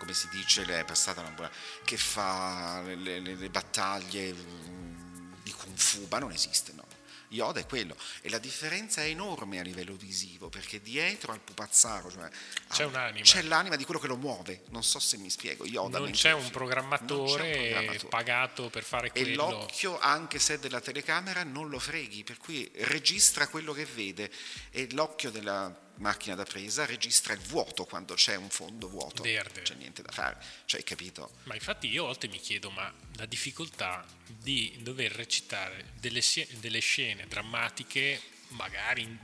come 0.00 0.14
si 0.14 0.28
dice, 0.30 0.64
è 0.64 0.84
passata 0.84 1.20
una 1.20 1.30
buona, 1.30 1.52
che 1.84 1.98
fa 1.98 2.80
le, 2.82 3.20
le, 3.20 3.20
le 3.20 3.50
battaglie 3.50 4.32
mm, 4.32 5.32
di 5.42 5.52
Kung 5.52 5.76
Fu, 5.76 6.06
ma 6.08 6.18
non 6.18 6.32
esiste, 6.32 6.72
no. 6.74 6.86
Yoda 7.28 7.60
è 7.60 7.66
quello. 7.66 7.94
E 8.22 8.30
la 8.30 8.38
differenza 8.38 9.02
è 9.02 9.06
enorme 9.06 9.60
a 9.60 9.62
livello 9.62 9.94
visivo, 9.94 10.48
perché 10.48 10.80
dietro 10.80 11.32
al 11.32 11.40
pupazzaro 11.40 12.10
cioè, 12.10 12.28
c'è, 12.68 12.84
un'anima. 12.84 13.24
c'è 13.24 13.42
l'anima 13.42 13.76
di 13.76 13.84
quello 13.84 14.00
che 14.00 14.08
lo 14.08 14.16
muove. 14.16 14.62
Non 14.70 14.82
so 14.82 14.98
se 14.98 15.16
mi 15.18 15.30
spiego. 15.30 15.64
Yoda 15.64 15.98
non 15.98 16.10
c'è 16.10 16.32
un 16.32 16.50
programmatore, 16.50 17.42
c'è 17.42 17.58
un 17.58 17.68
programmatore 17.68 18.08
pagato 18.08 18.70
per 18.70 18.82
fare 18.82 19.10
quello. 19.12 19.28
E 19.28 19.34
l'occhio, 19.34 19.98
anche 20.00 20.38
se 20.38 20.54
è 20.54 20.58
della 20.58 20.80
telecamera, 20.80 21.44
non 21.44 21.68
lo 21.68 21.78
freghi, 21.78 22.24
per 22.24 22.38
cui 22.38 22.68
registra 22.74 23.46
quello 23.46 23.72
che 23.72 23.84
vede. 23.84 24.28
E 24.70 24.88
l'occhio 24.92 25.30
della 25.30 25.88
macchina 26.00 26.34
da 26.34 26.44
presa 26.44 26.84
registra 26.84 27.32
il 27.32 27.40
vuoto 27.40 27.84
quando 27.84 28.14
c'è 28.14 28.34
un 28.34 28.50
fondo 28.50 28.88
vuoto. 28.88 29.22
Verde. 29.22 29.62
C'è 29.62 29.74
niente 29.74 30.02
da 30.02 30.10
fare, 30.10 30.42
cioè, 30.64 30.82
capito? 30.82 31.32
Ma 31.44 31.54
infatti 31.54 31.88
io 31.88 32.04
a 32.04 32.06
volte 32.06 32.28
mi 32.28 32.40
chiedo, 32.40 32.70
ma 32.70 32.92
la 33.16 33.26
difficoltà 33.26 34.04
di 34.26 34.76
dover 34.80 35.12
recitare 35.12 35.92
delle, 36.00 36.22
delle 36.58 36.80
scene 36.80 37.26
drammatiche, 37.26 38.20
magari 38.48 39.18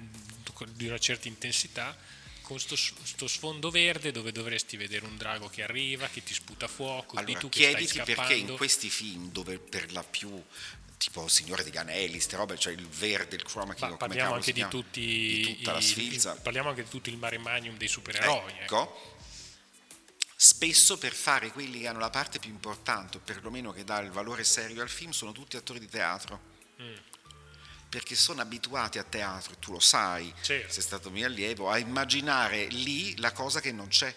di 0.74 0.86
una 0.86 0.98
certa 0.98 1.28
intensità, 1.28 1.96
con 2.46 2.58
questo 2.58 3.26
sfondo 3.26 3.70
verde 3.70 4.12
dove 4.12 4.30
dovresti 4.30 4.76
vedere 4.76 5.04
un 5.04 5.16
drago 5.16 5.48
che 5.48 5.64
arriva, 5.64 6.06
che 6.08 6.22
ti 6.22 6.32
sputa 6.32 6.68
fuoco, 6.68 7.16
allora, 7.16 7.32
di 7.32 7.38
tu 7.40 7.48
che 7.48 7.86
scappando. 7.86 8.14
perché 8.14 8.34
in 8.34 8.56
questi 8.56 8.88
film 8.88 9.32
dove 9.32 9.58
per 9.58 9.90
la 9.92 10.04
più 10.04 10.30
tipo 10.98 11.28
Signore 11.28 11.62
degli 11.62 11.76
Anelli, 11.76 12.20
ste 12.20 12.36
robe, 12.36 12.58
cioè 12.58 12.72
il 12.72 12.86
verde, 12.86 13.36
il 13.36 13.42
chroma 13.42 13.74
key, 13.74 13.90
Ma 13.90 13.96
parliamo 13.96 14.34
anche 14.34 14.52
di, 14.52 14.66
tutti, 14.68 15.00
di 15.00 15.56
tutta 15.56 15.70
i, 15.70 15.74
la 15.74 15.80
sfilza. 15.80 16.34
parliamo 16.36 16.70
anche 16.70 16.84
di 16.84 16.88
tutto 16.88 17.10
il 17.10 17.16
mare 17.16 17.38
magnum 17.38 17.76
dei 17.76 17.88
supereroi. 17.88 18.52
Ecco. 18.58 18.82
ecco. 18.82 19.14
Spesso 20.38 20.98
per 20.98 21.14
fare 21.14 21.50
quelli 21.50 21.80
che 21.80 21.88
hanno 21.88 21.98
la 21.98 22.10
parte 22.10 22.38
più 22.38 22.50
importante, 22.50 23.16
o 23.16 23.20
perlomeno 23.20 23.72
che 23.72 23.84
dà 23.84 24.00
il 24.00 24.10
valore 24.10 24.44
serio 24.44 24.82
al 24.82 24.90
film, 24.90 25.10
sono 25.12 25.32
tutti 25.32 25.56
attori 25.56 25.78
di 25.78 25.88
teatro. 25.88 26.40
Mm. 26.80 26.94
Perché 27.88 28.14
sono 28.14 28.42
abituati 28.42 28.98
a 28.98 29.04
teatro, 29.04 29.56
tu 29.56 29.72
lo 29.72 29.80
sai, 29.80 30.32
certo. 30.42 30.72
sei 30.72 30.82
stato 30.82 31.10
mio 31.10 31.26
allievo, 31.26 31.70
a 31.70 31.78
immaginare 31.78 32.66
lì 32.66 33.16
la 33.18 33.32
cosa 33.32 33.60
che 33.60 33.72
non 33.72 33.88
c'è 33.88 34.14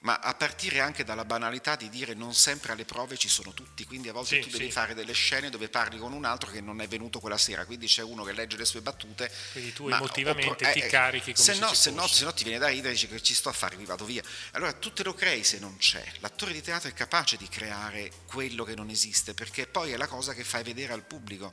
ma 0.00 0.20
a 0.20 0.32
partire 0.34 0.78
anche 0.78 1.02
dalla 1.02 1.24
banalità 1.24 1.74
di 1.74 1.88
dire 1.88 2.14
non 2.14 2.32
sempre 2.32 2.72
alle 2.72 2.84
prove 2.84 3.16
ci 3.16 3.28
sono 3.28 3.52
tutti, 3.52 3.84
quindi 3.84 4.08
a 4.08 4.12
volte 4.12 4.36
sì, 4.36 4.42
tu 4.42 4.50
devi 4.50 4.66
sì. 4.66 4.70
fare 4.70 4.94
delle 4.94 5.12
scene 5.12 5.50
dove 5.50 5.68
parli 5.68 5.98
con 5.98 6.12
un 6.12 6.24
altro 6.24 6.52
che 6.52 6.60
non 6.60 6.80
è 6.80 6.86
venuto 6.86 7.18
quella 7.18 7.36
sera, 7.36 7.64
quindi 7.64 7.88
c'è 7.88 8.02
uno 8.02 8.22
che 8.22 8.32
legge 8.32 8.56
le 8.56 8.64
sue 8.64 8.80
battute. 8.80 9.32
Quindi 9.52 9.72
tu 9.72 9.88
emotivamente 9.88 10.52
oppure, 10.52 10.72
ti 10.72 10.78
eh, 10.80 10.86
carichi 10.86 11.32
come 11.32 11.44
se, 11.44 11.54
se 11.54 11.58
no, 11.58 11.74
se, 11.74 11.90
no, 11.90 12.06
se 12.06 12.24
no 12.24 12.32
ti 12.32 12.44
viene 12.44 12.60
da 12.60 12.68
ridere 12.68 12.90
e 12.90 12.92
dici 12.92 13.08
che 13.08 13.20
ci 13.20 13.34
sto 13.34 13.48
a 13.48 13.52
fare, 13.52 13.74
qui 13.74 13.84
vado 13.84 14.04
via. 14.04 14.22
Allora 14.52 14.72
tu 14.72 14.92
te 14.92 15.02
lo 15.02 15.14
crei 15.14 15.42
se 15.42 15.58
non 15.58 15.76
c'è. 15.78 16.04
L'attore 16.20 16.52
di 16.52 16.62
teatro 16.62 16.88
è 16.88 16.92
capace 16.92 17.36
di 17.36 17.48
creare 17.48 18.12
quello 18.26 18.62
che 18.62 18.76
non 18.76 18.90
esiste, 18.90 19.34
perché 19.34 19.66
poi 19.66 19.90
è 19.90 19.96
la 19.96 20.06
cosa 20.06 20.32
che 20.32 20.44
fai 20.44 20.62
vedere 20.62 20.92
al 20.92 21.02
pubblico. 21.02 21.52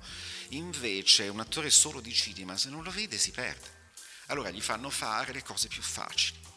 Invece 0.49 1.27
un 1.29 1.39
attore 1.39 1.71
solo 1.71 1.99
di 1.99 2.13
cinema, 2.13 2.55
se 2.57 2.69
non 2.69 2.83
lo 2.83 2.91
vede 2.91 3.17
si 3.17 3.31
perde. 3.31 3.73
Allora 4.27 4.51
gli 4.51 4.61
fanno 4.61 4.91
fare 4.91 5.33
le 5.33 5.43
cose 5.43 5.67
più 5.67 5.81
facili 5.81 6.53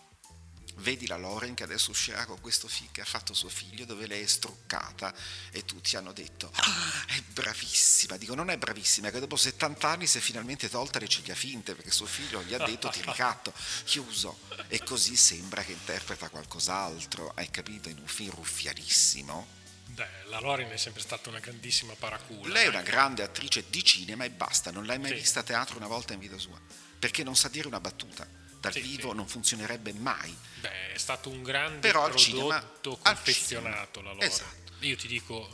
vedi 0.79 1.07
la 1.07 1.17
Loren 1.17 1.55
che 1.55 1.63
adesso 1.63 1.91
uscirà 1.91 2.25
con 2.25 2.41
questo 2.41 2.69
film 2.69 2.91
che 2.93 3.01
ha 3.01 3.05
fatto 3.05 3.35
suo 3.35 3.49
figlio 3.49 3.85
dove 3.85 4.07
lei 4.07 4.23
è 4.23 4.27
struccata 4.27 5.15
e 5.51 5.65
tutti 5.65 5.97
hanno 5.97 6.13
detto 6.13 6.51
ah, 6.53 7.05
è 7.07 7.21
bravissima, 7.21 8.17
dico 8.17 8.35
non 8.35 8.51
è 8.51 8.59
bravissima, 8.59 9.09
è 9.09 9.11
che 9.11 9.21
dopo 9.21 9.37
70 9.37 9.89
anni 9.89 10.07
si 10.07 10.19
è 10.19 10.21
finalmente 10.21 10.69
tolta 10.69 10.99
le 10.99 11.09
ciglia 11.09 11.35
finte 11.35 11.75
perché 11.75 11.91
suo 11.91 12.07
figlio 12.07 12.43
gli 12.43 12.55
ha 12.55 12.65
detto 12.65 12.89
ti 12.89 13.03
ricatto, 13.03 13.53
chiuso 13.85 14.41
e 14.69 14.83
così 14.83 15.17
sembra 15.17 15.63
che 15.63 15.73
interpreta 15.73 16.29
qualcos'altro, 16.29 17.33
hai 17.35 17.51
capito, 17.51 17.89
in 17.89 17.99
un 17.99 18.07
film 18.07 18.31
ruffianissimo. 18.35 19.57
Beh, 19.87 20.09
la 20.27 20.39
Loren 20.41 20.71
è 20.71 20.77
sempre 20.77 21.01
stata 21.01 21.29
una 21.29 21.41
grandissima 21.41 21.95
paracula. 21.95 22.53
Lei 22.53 22.67
è 22.67 22.69
una 22.69 22.83
grande 22.83 23.23
attrice 23.23 23.65
di 23.69 23.83
cinema 23.83 24.25
e 24.25 24.31
basta, 24.31 24.71
non 24.71 24.87
l'hai 24.87 24.99
mai 24.99 25.11
sì. 25.11 25.17
vista 25.17 25.41
a 25.41 25.43
teatro 25.43 25.77
una 25.77 25.87
volta 25.87 26.13
in 26.13 26.21
vita 26.21 26.39
sua, 26.39 26.61
perché 26.99 27.25
non 27.25 27.35
sa 27.35 27.49
dire 27.49 27.67
una 27.67 27.81
battuta 27.81 28.47
dal 28.61 28.73
sì, 28.73 28.81
vivo 28.81 29.11
sì. 29.11 29.17
non 29.17 29.27
funzionerebbe 29.27 29.93
mai. 29.95 30.37
Beh, 30.61 30.93
è 30.93 30.99
stato 30.99 31.29
un 31.29 31.43
grande 31.43 31.81
Però 31.81 32.03
prodotto 32.05 32.19
cinema, 32.19 32.71
confezionato 33.03 34.03
la 34.03 34.13
loro. 34.13 34.25
Esatto. 34.25 34.68
Io 34.81 34.97
ti 34.97 35.09
dico, 35.09 35.51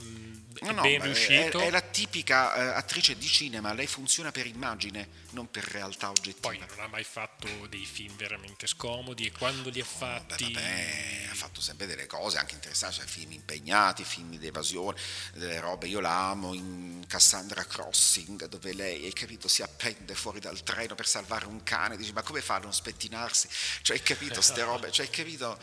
è 0.59 0.71
no, 0.71 0.83
ben 0.83 0.99
no, 0.99 1.05
riuscito. 1.05 1.59
È, 1.59 1.67
è, 1.67 1.71
la 1.71 1.81
tipica 1.81 2.73
uh, 2.73 2.77
attrice 2.77 3.17
di 3.17 3.27
cinema, 3.27 3.73
lei 3.73 3.87
funziona 3.87 4.31
per 4.31 4.47
immagine, 4.47 5.09
non 5.31 5.51
per 5.51 5.65
realtà 5.65 6.11
oggettiva. 6.11 6.49
Poi 6.49 6.59
non 6.59 6.85
ha 6.85 6.89
mai 6.89 7.05
fatto 7.05 7.49
dei 7.69 7.87
film 7.87 8.15
veramente 8.17 8.67
scomodi 8.67 9.27
e 9.27 9.33
quando 9.33 9.71
li 9.71 9.81
ha 9.81 9.85
fatti... 9.85 10.45
Oh, 10.45 10.51
beh, 10.51 10.53
vabbè, 10.53 11.29
ha 11.31 11.35
fatto 11.35 11.63
sempre 11.63 11.87
delle 11.87 12.07
cose 12.07 12.37
anche 12.37 12.55
interessanti, 12.55 12.97
cioè 12.97 13.07
film 13.07 13.33
impegnati, 13.33 14.05
film 14.05 14.37
di 14.37 14.47
evasione, 14.47 15.01
delle 15.33 15.59
robe, 15.59 15.87
io 15.87 16.01
l'amo 16.01 16.53
in 16.53 17.05
Cassandra 17.07 17.65
Crossing, 17.65 18.47
dove 18.47 18.75
lei, 18.75 19.07
hai 19.07 19.13
capito, 19.15 19.49
si 19.49 19.63
appende 19.63 20.15
fuori 20.15 20.39
dal 20.39 20.63
treno 20.63 20.95
per 20.95 21.07
salvare 21.07 21.47
un 21.47 21.63
cane, 21.63 21.97
dici 21.97 22.13
ma 22.13 22.23
come 22.23 22.43
fa 22.43 22.57
a 22.57 22.59
non 22.59 22.75
spettinarsi? 22.75 23.49
Cioè 23.81 23.97
hai 23.97 24.03
capito, 24.03 24.43
ste 24.43 24.63
robe, 24.65 24.93
cioè 24.93 25.07
hai 25.07 25.13
capito... 25.13 25.59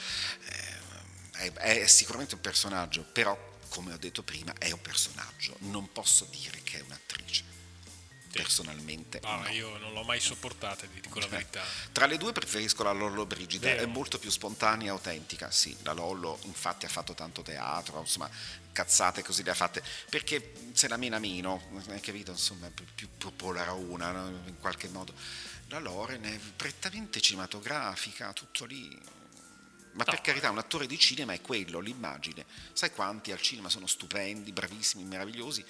Eh, 0.45 0.79
è, 1.31 1.51
è 1.53 1.87
sicuramente 1.87 2.35
un 2.35 2.41
personaggio, 2.41 3.03
però 3.03 3.50
come 3.71 3.93
ho 3.93 3.97
detto 3.97 4.21
prima, 4.21 4.53
è 4.57 4.69
un 4.71 4.81
personaggio, 4.81 5.55
non 5.59 5.89
posso 5.93 6.27
dire 6.29 6.61
che 6.61 6.79
è 6.79 6.81
un'attrice. 6.81 7.43
Sì. 8.27 8.37
Personalmente, 8.37 9.19
ah, 9.23 9.37
no. 9.37 9.47
io 9.47 9.77
non 9.77 9.93
l'ho 9.93 10.03
mai 10.03 10.19
sopportata, 10.19 10.85
ti 10.85 10.99
dico 10.99 11.19
la 11.19 11.27
verità. 11.27 11.63
Tra 11.91 12.05
le 12.05 12.17
due 12.17 12.33
preferisco 12.33 12.83
la 12.83 12.91
Lollo 12.91 13.25
Brigida, 13.25 13.67
Vero. 13.67 13.83
è 13.83 13.85
molto 13.85 14.19
più 14.19 14.29
spontanea 14.29 14.87
e 14.87 14.89
autentica. 14.89 15.49
Sì, 15.51 15.75
la 15.83 15.93
Lollo, 15.93 16.37
infatti, 16.43 16.85
ha 16.85 16.89
fatto 16.89 17.13
tanto 17.13 17.41
teatro, 17.41 17.99
insomma, 18.01 18.29
cazzate 18.73 19.23
così 19.23 19.43
le 19.43 19.51
ha 19.51 19.53
fatte 19.53 19.83
perché 20.09 20.53
se 20.73 20.87
la 20.87 20.95
mena 20.97 21.19
meno, 21.19 21.61
hai 21.89 21.99
capito? 22.01 22.31
Insomma, 22.31 22.69
più, 22.69 22.85
più 22.93 23.07
popolara 23.17 23.71
una 23.71 24.11
no? 24.11 24.27
in 24.47 24.57
qualche 24.59 24.89
modo. 24.89 25.13
La 25.67 25.79
Loren 25.79 26.23
è 26.23 26.37
prettamente 26.55 27.21
cinematografica, 27.21 28.33
tutto 28.33 28.65
lì 28.65 29.19
ma 29.93 30.03
no. 30.05 30.11
per 30.11 30.21
carità, 30.21 30.49
un 30.49 30.57
attore 30.57 30.87
di 30.87 30.97
cinema 30.97 31.33
è 31.33 31.41
quello, 31.41 31.79
l'immagine. 31.79 32.45
Sai 32.73 32.91
quanti 32.91 33.31
al 33.31 33.41
cinema 33.41 33.69
sono 33.69 33.87
stupendi, 33.87 34.51
bravissimi, 34.51 35.03
meravigliosi? 35.03 35.65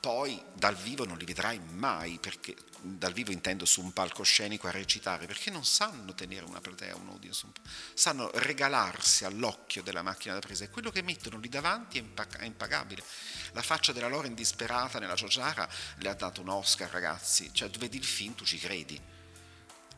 Poi 0.00 0.42
dal 0.54 0.76
vivo 0.76 1.04
non 1.04 1.18
li 1.18 1.26
vedrai 1.26 1.58
mai, 1.58 2.18
perché 2.18 2.56
dal 2.80 3.12
vivo 3.12 3.32
intendo 3.32 3.66
su 3.66 3.82
un 3.82 3.92
palcoscenico 3.92 4.66
a 4.66 4.70
recitare, 4.70 5.26
perché 5.26 5.50
non 5.50 5.64
sanno 5.66 6.14
tenere 6.14 6.46
una 6.46 6.60
platea, 6.60 6.96
un 6.96 7.08
audience, 7.08 7.46
sanno 7.92 8.30
regalarsi 8.34 9.26
all'occhio 9.26 9.82
della 9.82 10.00
macchina 10.00 10.32
da 10.32 10.40
presa 10.40 10.64
e 10.64 10.70
quello 10.70 10.90
che 10.90 11.02
mettono 11.02 11.38
lì 11.38 11.50
davanti 11.50 11.98
è, 11.98 12.44
impagabile. 12.44 13.04
La 13.52 13.60
faccia 13.60 13.92
della 13.92 14.08
loro 14.08 14.26
indisperata 14.26 14.98
nella 14.98 15.14
Giorgiara 15.14 15.68
le 15.98 16.08
ha 16.08 16.14
dato 16.14 16.40
un 16.40 16.48
Oscar, 16.48 16.90
ragazzi, 16.90 17.50
cioè 17.52 17.68
tu 17.68 17.78
vedi 17.78 17.98
il 17.98 18.04
film, 18.04 18.34
tu 18.34 18.46
ci 18.46 18.58
credi 18.58 19.18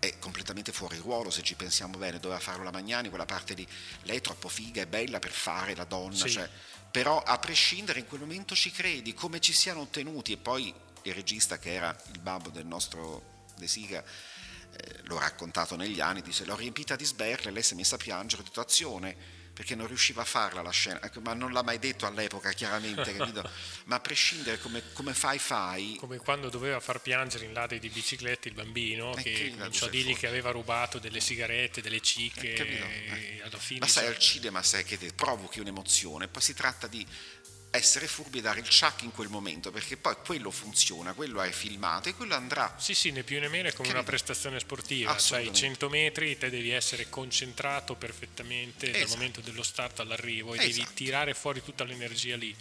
è 0.02 0.18
completamente 0.18 0.72
fuori 0.72 0.96
ruolo 0.96 1.30
se 1.30 1.42
ci 1.42 1.54
pensiamo 1.54 1.96
bene, 1.96 2.18
doveva 2.18 2.40
farlo 2.40 2.64
la 2.64 2.72
Magnani, 2.72 3.08
quella 3.08 3.24
parte 3.24 3.54
lì, 3.54 3.64
lei 4.02 4.16
è 4.16 4.20
troppo 4.20 4.48
figa 4.48 4.82
e 4.82 4.88
bella 4.88 5.20
per 5.20 5.30
fare 5.30 5.76
la 5.76 5.84
donna, 5.84 6.16
sì. 6.16 6.28
cioè, 6.28 6.50
però 6.90 7.22
a 7.22 7.38
prescindere 7.38 8.00
in 8.00 8.08
quel 8.08 8.18
momento 8.18 8.56
ci 8.56 8.72
credi, 8.72 9.14
come 9.14 9.38
ci 9.38 9.52
siano 9.52 9.82
ottenuti 9.82 10.32
e 10.32 10.38
poi 10.38 10.74
il 11.02 11.14
regista 11.14 11.56
che 11.60 11.72
era 11.72 11.96
il 12.12 12.18
babbo 12.18 12.50
del 12.50 12.66
nostro 12.66 13.44
De 13.54 13.68
Siga 13.68 14.02
eh, 14.72 14.98
l'ho 15.04 15.20
raccontato 15.20 15.76
negli 15.76 16.00
anni, 16.00 16.20
dice 16.20 16.44
l'ho 16.46 16.56
riempita 16.56 16.96
di 16.96 17.04
sberle, 17.04 17.52
lei 17.52 17.62
si 17.62 17.74
è 17.74 17.76
messa 17.76 17.94
a 17.94 17.98
piangere, 17.98 18.42
ho 18.42 18.44
detto 18.44 18.60
azione, 18.60 19.16
perché 19.62 19.76
non 19.76 19.86
riusciva 19.86 20.22
a 20.22 20.24
farla 20.24 20.60
la 20.60 20.72
scena, 20.72 21.00
ecco, 21.00 21.20
ma 21.20 21.34
non 21.34 21.52
l'ha 21.52 21.62
mai 21.62 21.78
detto 21.78 22.04
all'epoca 22.04 22.50
chiaramente, 22.50 23.14
capito? 23.14 23.48
ma 23.84 23.94
a 23.94 24.00
prescindere 24.00 24.58
come, 24.58 24.82
come, 24.92 25.14
fai 25.14 25.38
fai... 25.38 25.94
Come 26.00 26.18
quando 26.18 26.48
doveva 26.48 26.80
far 26.80 27.00
piangere 27.00 27.44
in 27.44 27.52
ladri 27.52 27.78
di 27.78 27.88
biciclette 27.88 28.48
il 28.48 28.54
bambino, 28.54 29.14
eh, 29.14 29.22
che 29.22 29.54
cominciò 29.56 29.86
a 29.86 29.88
dirgli 29.88 30.16
che 30.16 30.26
aveva 30.26 30.50
rubato 30.50 30.98
delle 30.98 31.20
sigarette, 31.20 31.80
delle 31.80 32.00
cicche, 32.00 32.54
eh, 32.54 33.40
alla 33.40 33.58
fine... 33.58 33.78
Ma 33.78 33.86
sai, 33.86 34.08
al 34.08 34.18
cinema 34.18 34.64
sai 34.64 34.82
che 34.82 34.98
provochi 35.14 35.60
un'emozione, 35.60 36.26
poi 36.26 36.42
si 36.42 36.54
tratta 36.54 36.88
di 36.88 37.06
essere 37.74 38.06
furbi 38.06 38.38
e 38.38 38.42
dare 38.42 38.60
il 38.60 38.68
chuck 38.68 39.02
in 39.02 39.12
quel 39.12 39.28
momento, 39.28 39.70
perché 39.70 39.96
poi 39.96 40.14
quello 40.24 40.50
funziona, 40.50 41.14
quello 41.14 41.40
è 41.40 41.50
filmato 41.50 42.10
e 42.10 42.14
quello 42.14 42.34
andrà. 42.34 42.74
Sì, 42.78 42.94
sì, 42.94 43.10
né 43.12 43.22
più 43.22 43.40
né 43.40 43.48
meno 43.48 43.68
è 43.68 43.72
come 43.72 43.88
che 43.88 43.94
una 43.94 44.04
prestazione 44.04 44.60
sportiva, 44.60 45.16
cioè 45.16 45.50
100 45.50 45.88
metri 45.88 46.36
te 46.36 46.50
devi 46.50 46.70
essere 46.70 47.08
concentrato 47.08 47.94
perfettamente 47.94 48.90
esatto. 48.90 48.98
dal 48.98 49.16
momento 49.16 49.40
dello 49.40 49.62
start 49.62 50.00
all'arrivo 50.00 50.52
e 50.52 50.58
esatto. 50.58 50.70
devi 50.70 50.86
tirare 50.92 51.32
fuori 51.32 51.62
tutta 51.62 51.84
l'energia 51.84 52.36
lì. 52.36 52.54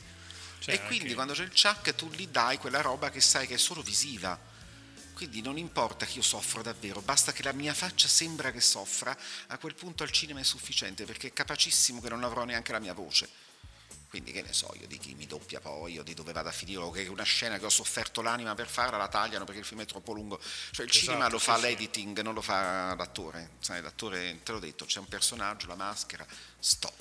Cioè, 0.59 0.75
e 0.75 0.85
quindi 0.85 1.13
quando 1.13 1.33
c'è 1.33 1.43
il 1.43 1.51
chuck 1.51 1.93
tu 1.93 2.09
gli 2.09 2.27
dai 2.27 2.57
quella 2.57 2.79
roba 2.79 3.09
che 3.09 3.19
sai 3.19 3.47
che 3.47 3.55
è 3.55 3.57
solo 3.57 3.81
visiva. 3.81 4.39
Quindi 5.13 5.41
non 5.41 5.57
importa 5.57 6.05
che 6.05 6.15
io 6.15 6.23
soffro 6.23 6.61
davvero, 6.61 7.01
basta 7.01 7.33
che 7.33 7.43
la 7.43 7.51
mia 7.51 7.73
faccia 7.73 8.07
sembra 8.07 8.51
che 8.51 8.61
soffra, 8.61 9.15
a 9.47 9.57
quel 9.57 9.75
punto 9.75 10.03
al 10.03 10.11
cinema 10.11 10.39
è 10.39 10.43
sufficiente 10.43 11.03
perché 11.03 11.27
è 11.27 11.33
capacissimo 11.33 11.99
che 11.99 12.09
non 12.09 12.23
avrò 12.23 12.45
neanche 12.45 12.71
la 12.71 12.79
mia 12.79 12.93
voce 12.93 13.49
quindi 14.11 14.33
che 14.33 14.41
ne 14.41 14.51
so 14.51 14.73
io 14.77 14.87
di 14.87 14.97
chi 14.97 15.15
mi 15.15 15.25
doppia 15.25 15.61
poi 15.61 15.97
o 15.97 16.03
di 16.03 16.13
dove 16.13 16.33
vada 16.33 16.49
a 16.49 16.51
finire 16.51 16.81
o 16.81 16.91
che 16.91 17.07
una 17.07 17.23
scena 17.23 17.57
che 17.57 17.63
ho 17.63 17.69
sofferto 17.69 18.21
l'anima 18.21 18.53
per 18.55 18.67
farla 18.67 18.97
la 18.97 19.07
tagliano 19.07 19.45
perché 19.45 19.61
il 19.61 19.65
film 19.65 19.79
è 19.79 19.85
troppo 19.85 20.11
lungo 20.11 20.37
cioè 20.71 20.85
il 20.85 20.91
esatto, 20.91 21.05
cinema 21.05 21.29
lo 21.29 21.39
fa 21.39 21.55
sì, 21.55 21.61
l'editing 21.61 22.17
sì. 22.17 22.21
non 22.21 22.33
lo 22.33 22.41
fa 22.41 22.93
l'attore 22.93 23.51
sai 23.59 23.81
l'attore 23.81 24.41
te 24.43 24.51
l'ho 24.51 24.59
detto 24.59 24.83
c'è 24.83 24.99
un 24.99 25.07
personaggio 25.07 25.67
la 25.67 25.75
maschera 25.75 26.25
stop 26.59 26.93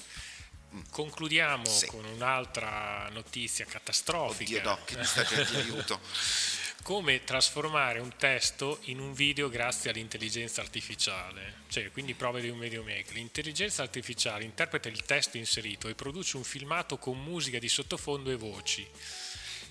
mm. 0.73 0.81
Concludiamo 0.89 1.65
sì. 1.65 1.87
con 1.87 2.05
un'altra 2.05 3.09
notizia 3.11 3.65
catastrofica. 3.65 4.59
Oddio, 4.59 4.71
no, 4.71 4.79
che 4.85 4.97
mi 4.97 5.57
aiuto. 5.57 5.99
come 6.83 7.25
trasformare 7.25 8.01
un 8.01 8.17
testo 8.17 8.79
in 8.85 8.99
un 9.01 9.13
video 9.13 9.49
grazie 9.49 9.91
all'intelligenza 9.91 10.61
artificiale. 10.61 11.55
Cioè, 11.69 11.91
quindi 11.93 12.15
prove 12.15 12.41
di 12.41 12.49
un 12.49 12.59
videomaker. 12.59 13.15
L'intelligenza 13.15 13.83
artificiale 13.83 14.45
interpreta 14.45 14.89
il 14.89 15.05
testo 15.05 15.37
inserito 15.37 15.89
e 15.89 15.95
produce 15.95 16.37
un 16.37 16.45
filmato 16.45 16.99
con 16.99 17.23
musica 17.23 17.59
di 17.59 17.69
sottofondo 17.69 18.31
e 18.31 18.37
voci. 18.37 18.87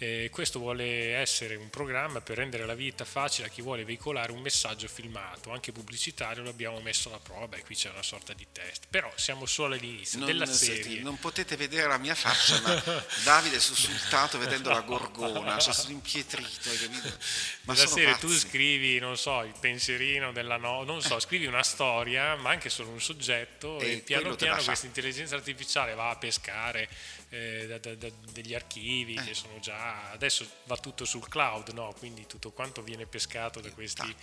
Eh, 0.01 0.29
questo 0.31 0.59
vuole 0.59 1.13
essere 1.15 1.57
un 1.57 1.69
programma 1.69 2.21
per 2.21 2.38
rendere 2.38 2.65
la 2.65 2.73
vita 2.73 3.03
facile 3.03 3.47
a 3.47 3.49
chi 3.49 3.62
vuole 3.62 3.83
veicolare 3.83 4.31
un 4.31 4.39
messaggio 4.39 4.88
filmato, 4.88 5.51
anche 5.51 5.73
pubblicitario, 5.73 6.41
l'abbiamo 6.41 6.79
messo 6.79 7.09
alla 7.09 7.19
prova 7.19 7.57
e 7.57 7.63
qui 7.63 7.75
c'è 7.75 7.89
una 7.89 8.01
sorta 8.01 8.31
di 8.33 8.47
test. 8.49 8.85
Però 8.89 9.12
siamo 9.15 9.45
solo 9.45 9.73
all'inizio 9.73 10.19
non, 10.19 10.27
della 10.27 10.45
serie. 10.45 11.01
non 11.01 11.19
potete 11.19 11.57
vedere 11.57 11.88
la 11.88 11.97
mia 11.97 12.15
faccia, 12.15 12.62
ma 12.62 13.03
Davide 13.25 13.57
è 13.57 13.59
sussultato 13.59 14.38
vedendo 14.38 14.69
la 14.69 14.79
gorgona, 14.79 15.59
cioè 15.59 15.73
sono 15.73 15.91
impietrito, 15.91 16.69
hai 16.69 16.77
capito? 16.77 17.17
Ma 17.63 17.73
Nella 17.73 17.88
serie 17.88 18.12
pazzi. 18.12 18.25
tu 18.25 18.33
scrivi, 18.33 18.99
non 18.99 19.17
so, 19.17 19.43
il 19.43 19.53
pensierino 19.59 20.31
della 20.31 20.55
no, 20.55 20.83
non 20.83 21.01
so, 21.01 21.19
scrivi 21.19 21.45
una 21.45 21.63
storia, 21.63 22.35
ma 22.38 22.51
anche 22.51 22.69
solo 22.69 22.89
un 22.89 23.01
soggetto 23.01 23.79
E 23.79 23.91
e, 23.91 23.97
piano 23.97 24.29
la 24.29 24.35
piano 24.35 24.63
questa 24.63 24.85
intelligenza 24.85 25.35
artificiale 25.35 25.93
va 25.93 26.09
a 26.09 26.15
pescare 26.15 26.88
eh, 27.30 27.68
da- 27.68 27.78
da- 27.78 27.96
da- 27.96 28.12
degli 28.32 28.54
archivi 28.56 29.13
Eh. 29.15 29.24
che 29.24 29.34
sono 29.34 29.60
già 29.60 30.10
adesso 30.12 30.48
va 30.65 30.78
tutto 30.78 31.06
sul 31.06 31.28
cloud, 31.28 31.70
no? 31.70 31.94
Quindi 31.98 32.26
tutto 32.28 32.52
quanto 32.52 32.82
viene 32.82 33.06
pescato 33.06 33.60
da 33.60 33.70
questi 33.72 34.15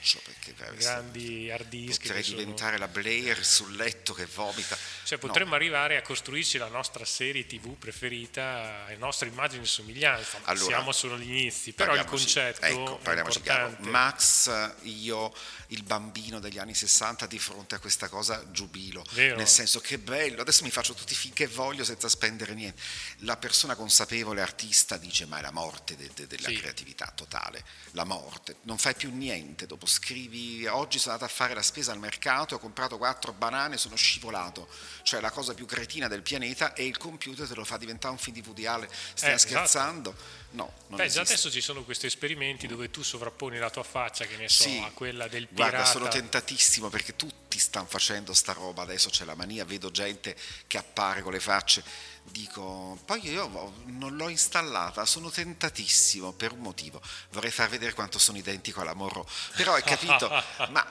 grandi 0.76 1.50
hard 1.50 1.68
disk 1.68 2.02
potrei 2.02 2.22
che 2.22 2.28
sono- 2.28 2.38
diventare 2.40 2.78
la 2.78 2.88
Blair 2.88 3.44
sul 3.44 3.74
letto 3.76 4.12
che 4.14 4.26
vomita. 4.26 4.76
Cioè 5.04 5.18
No, 5.20 5.26
potremmo 5.26 5.54
arrivare 5.54 5.96
a 5.96 6.02
costruirci 6.02 6.58
la 6.58 6.68
nostra 6.68 7.04
serie 7.04 7.46
TV 7.46 7.76
preferita, 7.76 8.84
le 8.88 8.96
nostre 8.96 9.28
immagini 9.28 9.62
e 9.62 9.66
somiglianza. 9.66 10.40
Allora, 10.44 10.64
Siamo 10.66 10.92
solo 10.92 11.14
agli 11.14 11.28
inizi, 11.28 11.72
però 11.72 11.94
il 11.94 12.04
concetto 12.04 12.64
ecco, 12.64 12.98
è 12.98 13.02
parliamoci 13.02 13.40
chiaro. 13.40 13.76
Max, 13.80 14.74
io, 14.82 15.32
il 15.68 15.82
bambino 15.82 16.38
degli 16.40 16.58
anni 16.58 16.74
60, 16.74 17.26
di 17.26 17.38
fronte 17.38 17.74
a 17.76 17.78
questa 17.78 18.08
cosa 18.08 18.50
giubilo. 18.50 19.04
Vero. 19.12 19.36
Nel 19.36 19.48
senso 19.48 19.80
che 19.80 19.98
bello, 19.98 20.40
adesso 20.40 20.64
mi 20.64 20.70
faccio 20.70 20.94
tutti 20.94 21.12
i 21.12 21.16
film 21.16 21.34
che 21.34 21.46
voglio 21.46 21.84
senza 21.84 22.08
spendere 22.08 22.54
niente. 22.54 22.80
La 23.20 23.36
persona 23.36 23.74
consapevole, 23.74 24.40
artista, 24.42 24.96
dice 24.96 25.26
ma 25.26 25.38
è 25.38 25.42
la 25.42 25.50
morte 25.50 25.96
de- 25.96 26.10
de- 26.14 26.26
della 26.26 26.48
Sì. 26.48 26.56
creatività 26.56 27.12
totale, 27.14 27.64
la 27.92 28.04
morte. 28.04 28.56
Non 28.62 28.78
fai 28.78 28.94
più 28.94 29.10
niente, 29.14 29.66
dopo 29.66 29.86
scrivi, 29.86 30.66
oggi 30.66 30.98
sono 30.98 31.14
andato 31.14 31.30
a 31.30 31.34
fare 31.34 31.54
la 31.54 31.62
spesa 31.62 31.92
al 31.92 31.98
mercato, 31.98 32.54
ho 32.56 32.58
comprato 32.58 32.98
quattro 32.98 33.32
banane, 33.32 33.76
sono 33.76 33.96
scivolato. 33.96 34.68
Cioè 35.02 35.20
la 35.20 35.30
cosa 35.30 35.54
più 35.54 35.66
cretina 35.66 36.08
del 36.08 36.22
pianeta 36.22 36.72
e 36.74 36.84
il 36.86 36.96
computer 36.98 37.46
te 37.46 37.54
lo 37.54 37.64
fa 37.64 37.76
diventare 37.76 38.12
un 38.12 38.18
film 38.18 38.34
Allen. 38.66 38.88
Stai 39.14 39.30
Eh, 39.30 39.34
esatto. 39.34 39.38
scherzando? 39.38 40.16
No, 40.50 40.72
non 40.88 40.96
Beh, 40.98 41.08
già 41.08 41.20
adesso 41.22 41.50
ci 41.50 41.60
sono 41.60 41.82
questi 41.84 42.06
esperimenti 42.06 42.66
dove 42.66 42.90
tu 42.90 43.02
sovrapponi 43.02 43.58
la 43.58 43.70
tua 43.70 43.82
faccia, 43.82 44.24
che 44.26 44.36
ne 44.36 44.48
so, 44.48 44.62
Sì. 44.64 44.78
a 44.78 44.90
quella 44.90 45.28
del 45.28 45.46
pirata. 45.48 45.70
Guarda, 45.70 45.90
sono 45.90 46.08
tentatissimo 46.08 46.88
perché 46.88 47.14
tutti 47.16 47.58
stanno 47.58 47.86
facendo 47.86 48.32
sta 48.34 48.52
roba, 48.52 48.82
adesso 48.82 49.08
c'è 49.10 49.24
la 49.24 49.34
mania, 49.34 49.64
vedo 49.64 49.90
gente 49.90 50.36
che 50.66 50.78
appare 50.78 51.22
con 51.22 51.32
le 51.32 51.40
facce, 51.40 51.82
dico, 52.30 52.98
poi 53.04 53.28
io 53.28 53.72
non 53.86 54.16
l'ho 54.16 54.28
installata, 54.28 55.04
sono 55.04 55.30
tentatissimo 55.30 56.32
per 56.32 56.52
un 56.52 56.60
motivo, 56.60 57.00
vorrei 57.30 57.50
far 57.50 57.68
vedere 57.68 57.94
quanto 57.94 58.18
sono 58.18 58.38
identico 58.38 58.80
alla 58.80 58.94
Morro, 58.94 59.28
però 59.54 59.74
hai 59.74 59.82
capito, 59.82 60.28
ma 60.70 60.84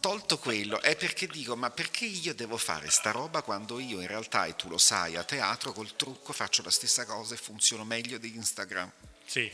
tolto 0.00 0.38
quello 0.38 0.80
è 0.80 0.96
perché 0.96 1.26
dico, 1.26 1.56
ma 1.56 1.70
perché 1.70 2.04
io 2.04 2.34
devo 2.34 2.56
fare 2.56 2.90
sta 2.90 3.10
roba 3.10 3.42
quando 3.42 3.78
io 3.78 4.00
in 4.00 4.06
realtà, 4.06 4.46
e 4.46 4.54
tu 4.54 4.68
lo 4.68 4.78
sai, 4.78 5.16
a 5.16 5.24
teatro 5.24 5.72
col 5.72 5.96
trucco 5.96 6.32
faccio 6.32 6.62
la 6.62 6.70
stessa 6.70 7.04
cosa 7.04 7.34
e 7.34 7.38
funziono 7.38 7.84
meglio 7.84 8.18
di 8.18 8.34
Instagram? 8.36 8.90
Sì, 9.24 9.50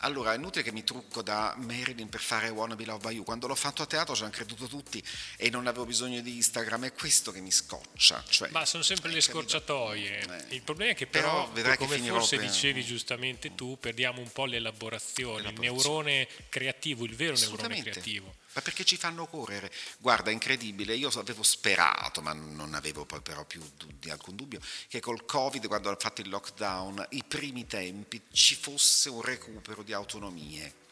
Allora, 0.00 0.32
è 0.32 0.36
inutile 0.36 0.62
che 0.62 0.72
mi 0.72 0.84
trucco 0.84 1.22
da 1.22 1.54
Marilyn 1.58 2.08
per 2.08 2.20
fare 2.20 2.48
Wanna 2.50 2.76
Be 2.76 2.84
Loved 2.84 3.06
by 3.08 3.14
You. 3.14 3.24
Quando 3.24 3.46
l'ho 3.46 3.54
fatto 3.54 3.82
a 3.82 3.86
teatro 3.86 4.14
ci 4.14 4.22
hanno 4.22 4.30
creduto 4.30 4.66
tutti 4.66 5.02
e 5.36 5.48
non 5.50 5.66
avevo 5.66 5.86
bisogno 5.86 6.20
di 6.20 6.36
Instagram. 6.36 6.84
È 6.86 6.92
questo 6.92 7.32
che 7.32 7.40
mi 7.40 7.50
scoccia. 7.50 8.22
Cioè, 8.28 8.50
ma 8.50 8.64
sono 8.66 8.82
sempre 8.82 9.10
le 9.10 9.20
scorciatoie. 9.20 10.18
Eh. 10.48 10.54
Il 10.54 10.62
problema 10.62 10.92
è 10.92 10.94
che 10.94 11.06
Però 11.06 11.48
però, 11.50 11.70
che 11.70 11.76
come 11.78 11.98
forse 11.98 12.36
per- 12.36 12.46
dicevi 12.46 12.84
giustamente 12.84 13.54
tu, 13.54 13.78
perdiamo 13.78 14.20
un 14.20 14.30
po' 14.30 14.44
l'elaborazione, 14.44 15.48
il 15.48 15.54
L'elaborazione. 15.54 16.12
neurone 16.12 16.28
creativo, 16.48 17.04
il 17.04 17.14
vero 17.16 17.36
neurone 17.36 17.80
creativo. 17.82 18.34
Ma 18.56 18.62
perché 18.62 18.84
ci 18.84 18.96
fanno 18.96 19.26
correre? 19.26 19.70
Guarda, 19.98 20.30
incredibile, 20.30 20.96
io 20.96 21.10
avevo 21.10 21.42
sperato, 21.42 22.22
ma 22.22 22.32
non 22.32 22.72
avevo 22.72 23.04
poi 23.04 23.20
però 23.20 23.44
più 23.44 23.60
di 23.98 24.08
alcun 24.08 24.34
dubbio, 24.34 24.60
che 24.88 24.98
col 24.98 25.26
Covid, 25.26 25.66
quando 25.66 25.88
hanno 25.88 25.98
fatto 26.00 26.22
il 26.22 26.30
lockdown, 26.30 27.08
i 27.10 27.22
primi 27.28 27.66
tempi 27.66 28.18
ci 28.32 28.54
fosse 28.54 29.10
un 29.10 29.20
recupero 29.20 29.82
di 29.82 29.92
autonomie. 29.92 30.85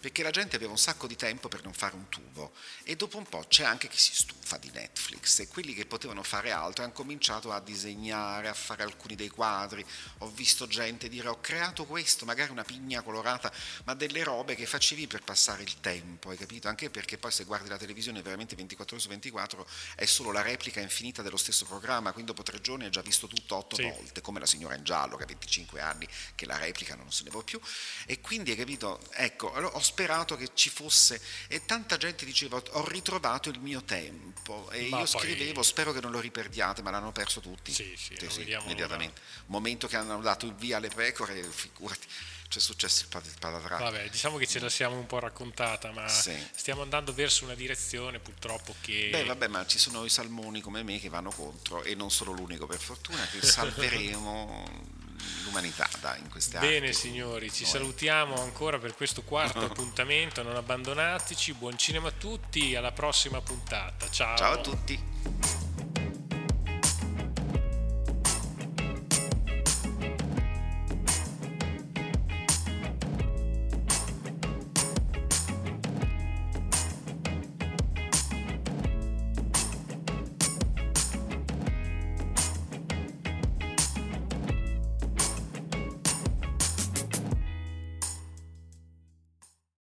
Perché 0.00 0.22
la 0.22 0.30
gente 0.30 0.56
aveva 0.56 0.70
un 0.70 0.78
sacco 0.78 1.06
di 1.06 1.16
tempo 1.16 1.48
per 1.48 1.62
non 1.62 1.72
fare 1.72 1.94
un 1.94 2.08
tubo 2.08 2.52
e 2.82 2.94
dopo 2.96 3.16
un 3.16 3.24
po' 3.24 3.44
c'è 3.48 3.64
anche 3.64 3.88
chi 3.88 3.98
si 3.98 4.14
stufa 4.14 4.58
di 4.58 4.70
Netflix 4.70 5.38
e 5.40 5.48
quelli 5.48 5.72
che 5.74 5.86
potevano 5.86 6.22
fare 6.22 6.50
altro 6.50 6.84
hanno 6.84 6.92
cominciato 6.92 7.52
a 7.52 7.60
disegnare, 7.60 8.48
a 8.48 8.54
fare 8.54 8.82
alcuni 8.82 9.14
dei 9.14 9.28
quadri. 9.28 9.84
Ho 10.18 10.30
visto 10.30 10.66
gente 10.66 11.08
dire 11.08 11.28
ho 11.28 11.40
creato 11.40 11.84
questo, 11.86 12.24
magari 12.24 12.50
una 12.50 12.64
pigna 12.64 13.02
colorata, 13.02 13.52
ma 13.84 13.94
delle 13.94 14.22
robe 14.22 14.54
che 14.54 14.66
facevi 14.66 15.06
per 15.06 15.22
passare 15.22 15.62
il 15.62 15.80
tempo, 15.80 16.30
hai 16.30 16.36
capito? 16.36 16.68
Anche 16.68 16.90
perché 16.90 17.16
poi 17.16 17.32
se 17.32 17.44
guardi 17.44 17.68
la 17.68 17.78
televisione 17.78 18.20
veramente 18.22 18.54
24 18.54 18.96
ore 18.96 19.02
su 19.02 19.08
24 19.10 19.66
è 19.96 20.04
solo 20.04 20.32
la 20.32 20.42
replica 20.42 20.80
infinita 20.80 21.22
dello 21.22 21.36
stesso 21.36 21.64
programma, 21.64 22.12
quindi 22.12 22.30
dopo 22.30 22.42
tre 22.42 22.60
giorni 22.60 22.84
hai 22.84 22.90
già 22.90 23.00
visto 23.02 23.26
tutto 23.26 23.56
otto 23.56 23.76
Sì. 23.76 23.82
volte, 23.82 24.20
come 24.20 24.40
la 24.40 24.46
signora 24.46 24.74
in 24.74 24.84
giallo 24.84 25.16
che 25.16 25.22
ha 25.24 25.26
25 25.26 25.80
anni, 25.80 26.06
che 26.34 26.46
la 26.46 26.58
replica 26.58 26.94
non 26.94 27.10
se 27.10 27.24
ne 27.24 27.30
può 27.30 27.42
più. 27.42 27.58
E 28.06 28.20
quindi 28.20 28.50
hai 28.50 28.56
capito? 28.56 29.00
Ecco, 29.12 29.53
allora 29.54 29.76
ho 29.76 29.80
sperato 29.82 30.36
che 30.36 30.50
ci 30.54 30.70
fosse, 30.70 31.20
e 31.48 31.64
tanta 31.64 31.96
gente 31.96 32.24
diceva 32.24 32.60
ho 32.72 32.88
ritrovato 32.88 33.48
il 33.48 33.58
mio 33.60 33.82
tempo 33.82 34.70
e 34.70 34.88
Ma 34.88 34.98
io 35.00 35.04
poi- 35.10 35.20
scrivevo, 35.20 35.62
spero 35.62 35.92
che 35.92 36.00
non 36.00 36.10
lo 36.10 36.20
riperdiate, 36.20 36.82
ma 36.82 36.90
l'hanno 36.90 37.12
perso 37.12 37.40
tutti. 37.40 37.72
Sì, 37.72 37.94
sì, 37.96 38.16
lo 38.20 38.32
vediamo 38.34 38.64
immediatamente. 38.64 39.20
Momento 39.46 39.86
che 39.86 39.96
hanno 39.96 40.20
dato 40.20 40.46
il 40.46 40.54
via 40.54 40.76
alle 40.78 40.88
pecore, 40.88 41.42
figurati, 41.42 42.06
c'è 42.48 42.60
successo 42.60 43.04
il 43.04 43.32
paladrato. 43.38 43.82
Vabbè, 43.84 44.10
diciamo 44.10 44.36
che 44.36 44.46
ce 44.46 44.60
la 44.60 44.68
siamo 44.68 44.96
un 44.96 45.06
po' 45.06 45.18
raccontata, 45.18 45.90
ma 45.92 46.06
Sì. 46.08 46.36
stiamo 46.54 46.82
andando 46.82 47.12
verso 47.12 47.44
una 47.44 47.54
direzione 47.54 48.18
purtroppo 48.20 48.74
che... 48.80 49.08
Beh, 49.10 49.24
vabbè, 49.24 49.48
ma 49.48 49.66
ci 49.66 49.78
sono 49.78 50.04
i 50.04 50.10
salmoni 50.10 50.60
come 50.60 50.82
me 50.82 51.00
che 51.00 51.08
vanno 51.08 51.30
contro 51.30 51.82
e 51.82 51.94
non 51.94 52.10
sono 52.10 52.32
l'unico 52.32 52.66
per 52.66 52.78
fortuna 52.80 53.26
che 53.26 53.40
salveremo 53.46 55.02
l'umanità 55.44 55.88
dai, 56.00 56.20
in 56.20 56.28
queste 56.28 56.58
Bene 56.58 56.88
arti. 56.88 56.98
signori, 56.98 57.50
ci 57.50 57.62
Noi. 57.62 57.70
salutiamo 57.72 58.40
ancora 58.40 58.78
per 58.78 58.94
questo 58.94 59.22
quarto 59.22 59.60
appuntamento, 59.64 60.42
non 60.42 60.56
abbandonateci, 60.56 61.52
buon 61.54 61.76
cinema 61.78 62.08
a 62.08 62.12
tutti, 62.12 62.74
alla 62.74 62.92
prossima 62.92 63.40
puntata, 63.40 64.10
Ciao 64.10 64.52
a 64.52 64.58
tutti. 64.58 65.72